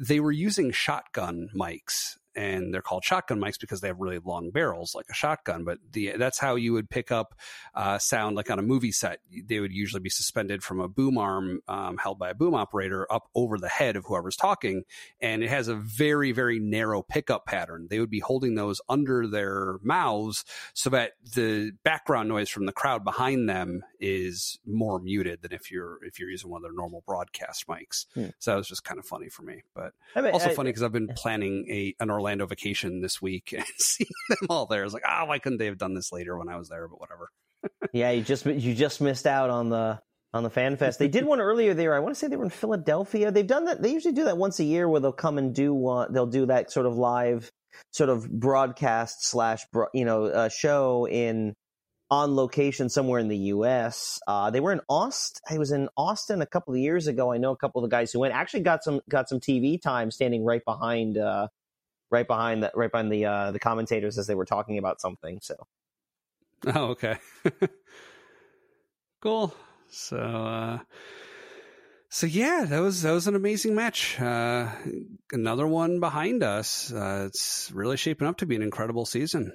[0.00, 4.50] they were using shotgun mics and they're called shotgun mics because they have really long
[4.50, 7.34] barrels like a shotgun but the that's how you would pick up
[7.74, 9.18] uh, sound like on a movie set.
[9.46, 13.06] They would usually be suspended from a boom arm um, held by a boom operator
[13.10, 14.84] up over the head of whoever's talking
[15.20, 17.88] and it has a very very narrow pickup pattern.
[17.90, 22.72] They would be holding those under their mouths so that the background noise from the
[22.72, 26.72] crowd behind them is more muted than if you're if you're using one of their
[26.72, 28.06] normal broadcast mics.
[28.14, 28.26] Hmm.
[28.38, 30.68] so that was just kind of funny for me but I mean, also I- funny
[30.70, 34.80] because I've been planning a an Orlando vacation this week and seeing them all there.
[34.80, 36.88] I was like, oh, why couldn't they have done this later when I was there?
[36.88, 37.30] But whatever.
[37.92, 40.00] yeah, you just you just missed out on the
[40.34, 40.98] on the fan fest.
[40.98, 41.94] They did one earlier there.
[41.94, 43.30] I want to say they were in Philadelphia.
[43.30, 43.82] They've done that.
[43.82, 46.12] They usually do that once a year where they'll come and do one.
[46.12, 47.50] They'll do that sort of live,
[47.92, 49.62] sort of broadcast slash
[49.94, 51.54] you know uh, show in
[52.10, 54.18] on location somewhere in the U.S.
[54.26, 55.40] Uh, they were in Austin.
[55.48, 57.32] I was in Austin a couple of years ago.
[57.32, 58.34] I know a couple of the guys who went.
[58.34, 61.18] Actually, got some got some TV time standing right behind.
[61.18, 61.48] Uh,
[62.10, 65.40] Right behind the right behind the uh, the commentators as they were talking about something.
[65.42, 65.66] So
[66.66, 67.18] Oh, okay.
[69.20, 69.54] cool.
[69.90, 70.78] So, uh,
[72.08, 74.20] so yeah, that was that was an amazing match.
[74.20, 74.70] Uh,
[75.32, 76.92] another one behind us.
[76.92, 79.52] Uh, it's really shaping up to be an incredible season.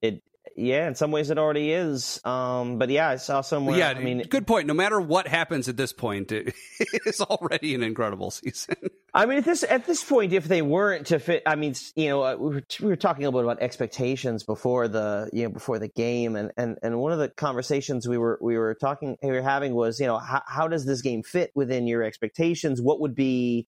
[0.00, 0.22] it
[0.56, 3.94] yeah in some ways it already is um but yeah i saw somewhere yeah, i
[4.02, 4.66] mean good point.
[4.66, 6.54] No matter what happens at this point, it
[7.06, 8.76] is already an incredible season.
[9.14, 12.08] i mean at this at this point if they weren't to fit i mean you
[12.08, 15.44] know uh, we were, we were talking a little bit about expectations before the you
[15.44, 18.74] know before the game and and and one of the conversations we were we were
[18.74, 22.02] talking we were having was you know how, how does this game fit within your
[22.02, 23.66] expectations what would be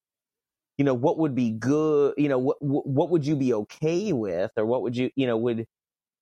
[0.79, 4.51] you know what would be good you know what what would you be okay with
[4.57, 5.67] or what would you you know would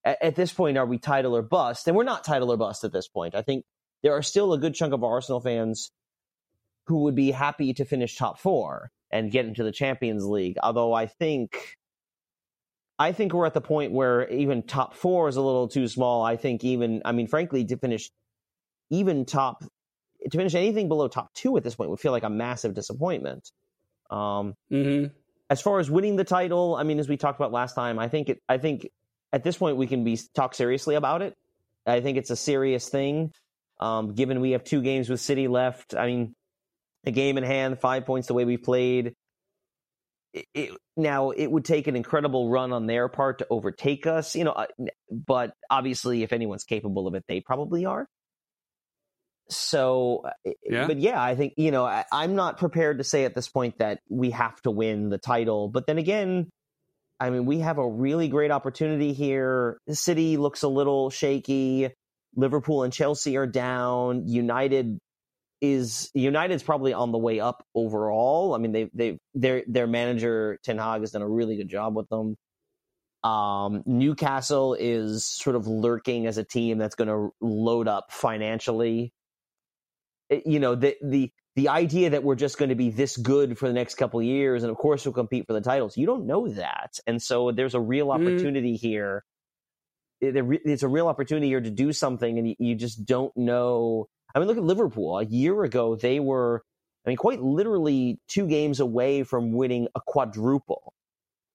[0.07, 1.87] at, at this point are we title or bust?
[1.87, 3.35] And we're not title or bust at this point.
[3.35, 3.65] I think
[4.03, 5.91] there are still a good chunk of arsenal fans
[6.87, 10.57] who would be happy to finish top four and get into the champions league.
[10.63, 11.77] Although i think
[12.99, 16.23] i think we're at the point where even top four is a little too small.
[16.25, 18.11] I think even i mean frankly to finish
[18.91, 19.65] even top
[20.31, 23.51] to finish anything below top two at this point would feel like a massive disappointment.
[24.11, 25.13] Um Mm-hmm.
[25.51, 28.09] as far as winning the title, I mean, as we talked about last time, I
[28.09, 28.89] think it, I think
[29.33, 31.35] at this point we can be talk seriously about it.
[31.87, 33.33] I think it's a serious thing.
[33.79, 36.35] Um, given we have two games with City left, I mean,
[37.05, 39.15] a game in hand, five points the way we played.
[40.33, 44.35] It, it, now it would take an incredible run on their part to overtake us,
[44.35, 44.53] you know.
[44.53, 44.67] uh,
[45.11, 48.09] But obviously, if anyone's capable of it, they probably are.
[49.49, 50.87] So, uh, Yeah.
[50.89, 53.79] but yeah, I think you know I, I'm not prepared to say at this point
[53.79, 55.69] that we have to win the title.
[55.69, 56.51] But then again,
[57.19, 59.79] I mean, we have a really great opportunity here.
[59.87, 61.91] The city looks a little shaky.
[62.35, 64.29] Liverpool and Chelsea are down.
[64.29, 64.99] United
[65.63, 68.55] is United's probably on the way up overall.
[68.55, 71.97] I mean, they they their their manager Ten Hag has done a really good job
[71.97, 72.37] with them.
[73.25, 79.13] Um, Newcastle is sort of lurking as a team that's going to load up financially.
[80.31, 83.67] you know the the the idea that we're just going to be this good for
[83.67, 85.97] the next couple years, and of course we'll compete for the titles.
[85.97, 88.27] You don't know that, and so there's a real mm-hmm.
[88.27, 88.81] opportunity mm.
[88.81, 89.25] here.
[90.21, 94.07] It's a real opportunity here to do something, and you just don't know.
[94.35, 95.19] I mean, look at Liverpool.
[95.19, 96.63] A year ago, they were,
[97.07, 100.93] I mean, quite literally two games away from winning a quadruple.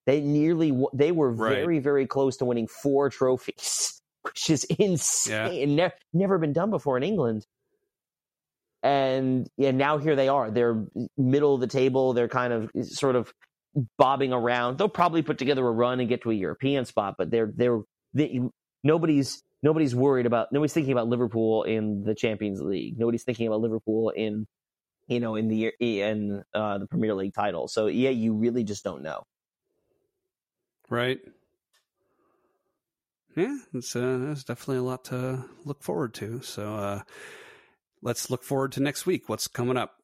[0.07, 5.77] They nearly, they were very, very close to winning four trophies, which is insane.
[5.77, 5.87] Yeah.
[5.87, 7.45] Ne- never been done before in England
[8.83, 10.49] and yeah, now here they are.
[10.51, 10.85] They're
[11.17, 12.13] middle of the table.
[12.13, 13.33] They're kind of sort of
[13.97, 14.77] bobbing around.
[14.77, 17.79] They'll probably put together a run and get to a European spot, but they're they're
[18.13, 18.41] they,
[18.83, 22.97] nobody's nobody's worried about nobody's thinking about Liverpool in the Champions League.
[22.97, 24.47] Nobody's thinking about Liverpool in
[25.07, 27.67] you know in the in uh, the Premier League title.
[27.67, 29.23] So yeah, you really just don't know.
[30.89, 31.19] Right.
[33.35, 36.41] Yeah, it's uh, definitely a lot to look forward to.
[36.41, 37.01] So uh,
[38.01, 39.27] let's look forward to next week.
[39.27, 39.95] What's coming up?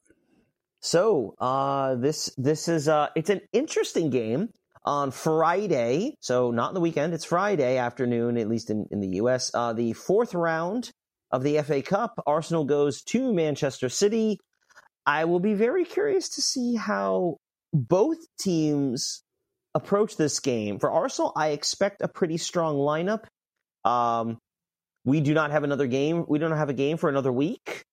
[0.80, 4.50] So uh, this this is uh, it's an interesting game
[4.84, 6.14] on Friday.
[6.20, 7.14] So not in the weekend.
[7.14, 9.50] It's Friday afternoon, at least in in the U.S.
[9.52, 10.90] Uh, the fourth round
[11.30, 12.14] of the FA Cup.
[12.26, 14.38] Arsenal goes to Manchester City.
[15.04, 17.38] I will be very curious to see how
[17.72, 19.22] both teams
[19.74, 20.78] approach this game.
[20.78, 23.24] For Arsenal, I expect a pretty strong lineup.
[23.84, 24.38] Um,
[25.04, 26.24] we do not have another game.
[26.28, 27.84] We don't have a game for another week.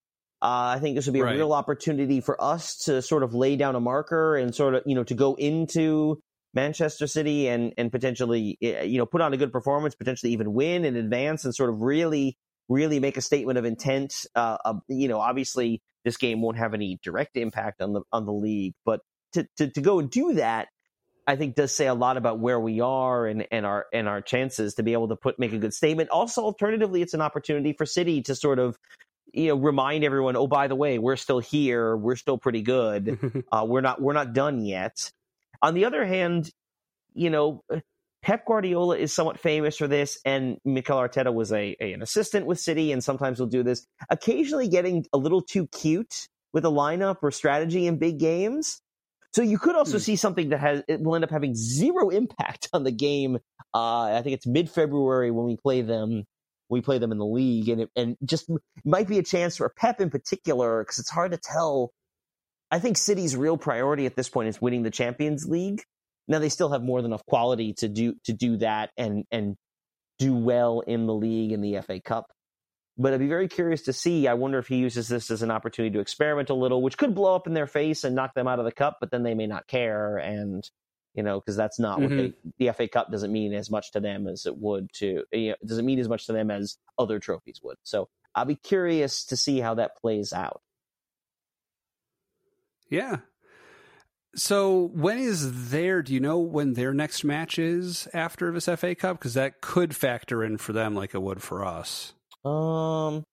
[0.45, 1.35] Uh, I think this would be a right.
[1.35, 4.93] real opportunity for us to sort of lay down a marker and sort of, you
[4.93, 6.21] know, to go into
[6.53, 10.53] Manchester City and and potentially, eh, you know, put on a good performance, potentially even
[10.53, 12.37] win in advance, and sort of really,
[12.69, 14.27] really make a statement of intent.
[14.35, 18.27] Uh, uh, you know, obviously this game won't have any direct impact on the on
[18.27, 18.99] the league, but
[19.33, 20.67] to to, to go and do that,
[21.25, 24.21] I think does say a lot about where we are and, and our and our
[24.21, 26.11] chances to be able to put make a good statement.
[26.11, 28.77] Also, alternatively, it's an opportunity for City to sort of
[29.35, 33.43] you know remind everyone oh by the way we're still here we're still pretty good
[33.51, 35.11] uh, we're not we're not done yet
[35.61, 36.49] on the other hand
[37.13, 37.61] you know
[38.25, 42.47] Pep Guardiola is somewhat famous for this, and Mikel Arteta was a, a, an assistant
[42.47, 43.85] with City, and sometimes will do this.
[44.09, 48.81] Occasionally, getting a little too cute with a lineup or strategy in big games.
[49.35, 50.01] So you could also hmm.
[50.01, 53.37] see something that has it will end up having zero impact on the game.
[53.75, 56.23] Uh, I think it's mid February when we play them
[56.69, 58.49] we play them in the league, and it, and just
[58.83, 61.91] might be a chance for Pep in particular because it's hard to tell.
[62.71, 65.83] I think City's real priority at this point is winning the Champions League.
[66.27, 69.55] Now they still have more than enough quality to do to do that and and
[70.17, 72.31] do well in the league and the FA Cup.
[72.97, 74.27] But I'd be very curious to see.
[74.27, 77.13] I wonder if he uses this as an opportunity to experiment a little, which could
[77.13, 79.33] blow up in their face and knock them out of the cup, but then they
[79.33, 80.17] may not care.
[80.17, 80.67] And
[81.15, 82.03] you know, because that's not mm-hmm.
[82.03, 82.49] what they, mm-hmm.
[82.59, 85.55] the FA Cup doesn't mean as much to them as it would to, you know,
[85.61, 87.77] it doesn't mean as much to them as other trophies would.
[87.83, 90.61] So I'll be curious to see how that plays out.
[92.89, 93.17] Yeah.
[94.35, 98.93] So when is their, do you know when their next match is after this FA
[98.93, 99.17] Cup?
[99.17, 102.13] Because that could factor in for them like it would for us.
[102.43, 103.23] Um,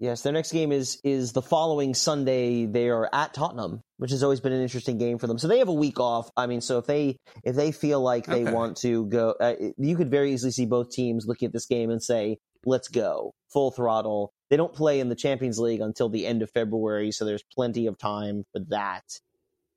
[0.00, 2.66] Yes, their next game is is the following Sunday.
[2.66, 5.38] They are at Tottenham, which has always been an interesting game for them.
[5.38, 6.30] So they have a week off.
[6.36, 8.52] I mean, so if they if they feel like they okay.
[8.52, 11.90] want to go, uh, you could very easily see both teams looking at this game
[11.90, 16.26] and say, "Let's go full throttle." They don't play in the Champions League until the
[16.26, 19.02] end of February, so there's plenty of time for that.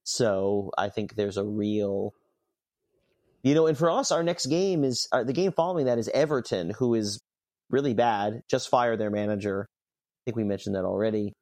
[0.04, 2.14] So I think there's a real,
[3.42, 6.10] you know, and for us, our next game is uh, the game following that is
[6.10, 7.20] Everton, who is
[7.72, 8.44] really bad.
[8.48, 9.68] Just fired their manager
[10.26, 11.34] think we mentioned that already.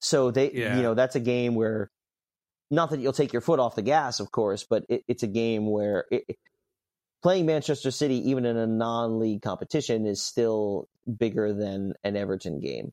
[0.00, 0.76] So they, yeah.
[0.76, 1.90] you know, that's a game where
[2.70, 5.28] not that you'll take your foot off the gas, of course, but it, it's a
[5.28, 6.24] game where it,
[7.22, 12.92] playing Manchester City, even in a non-league competition, is still bigger than an Everton game,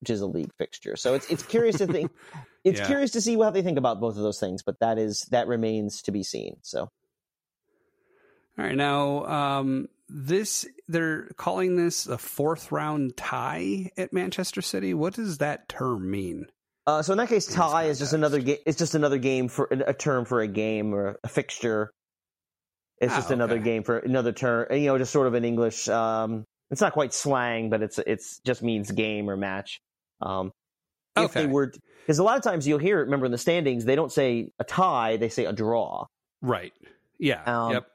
[0.00, 0.96] which is a league fixture.
[0.96, 2.10] So it's it's curious to think.
[2.62, 2.88] It's yeah.
[2.88, 5.48] curious to see how they think about both of those things, but that is that
[5.48, 6.58] remains to be seen.
[6.60, 6.90] So, all
[8.58, 14.94] right, now um, this they're calling this a fourth round tie at Manchester City.
[14.94, 16.46] What does that term mean?
[16.86, 18.58] Uh, so in that case, tie is just another game.
[18.66, 21.90] It's just another game for a term for a game or a fixture.
[22.98, 23.34] It's just ah, okay.
[23.34, 24.66] another game for another term.
[24.72, 25.88] You know, just sort of an English.
[25.88, 29.80] Um, it's not quite slang, but it's it's just means game or match.
[30.20, 30.52] Um,
[31.16, 32.98] if they were, because a lot of times you'll hear.
[32.98, 36.06] Remember in the standings, they don't say a tie; they say a draw.
[36.42, 36.72] Right.
[37.18, 37.42] Yeah.
[37.44, 37.86] Um, yep.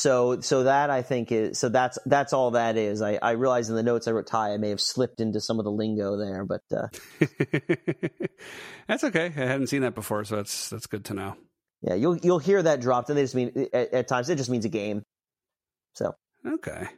[0.00, 3.02] So so that I think is so that's that's all that is.
[3.02, 5.58] I, I realize in the notes I wrote tie I may have slipped into some
[5.58, 6.86] of the lingo there, but uh,
[8.88, 9.26] that's okay.
[9.26, 11.36] I hadn't seen that before, so that's that's good to know.
[11.82, 14.48] Yeah, you'll you'll hear that dropped, and they just mean at, at times it just
[14.48, 15.02] means a game.
[15.92, 16.14] So
[16.46, 16.88] okay,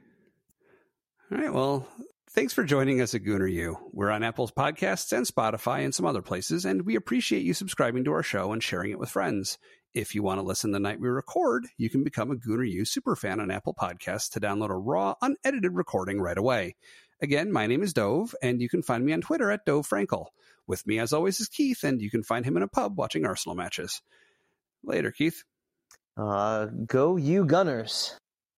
[1.33, 1.53] all right.
[1.53, 1.89] Well,
[2.31, 3.77] Thanks for joining us at Gooner U.
[3.93, 8.05] We're on Apple's podcasts and Spotify and some other places, and we appreciate you subscribing
[8.05, 9.59] to our show and sharing it with friends.
[9.95, 12.83] If you want to listen the night we record, you can become a Gooner U
[12.83, 16.77] superfan on Apple Podcasts to download a raw, unedited recording right away.
[17.21, 20.29] Again, my name is Dov, and you can find me on Twitter at Dov Frankel.
[20.67, 23.27] With me, as always, is Keith, and you can find him in a pub watching
[23.27, 24.01] Arsenal matches.
[24.83, 25.45] Later, Keith.
[26.17, 28.17] Uh, go you Gunners.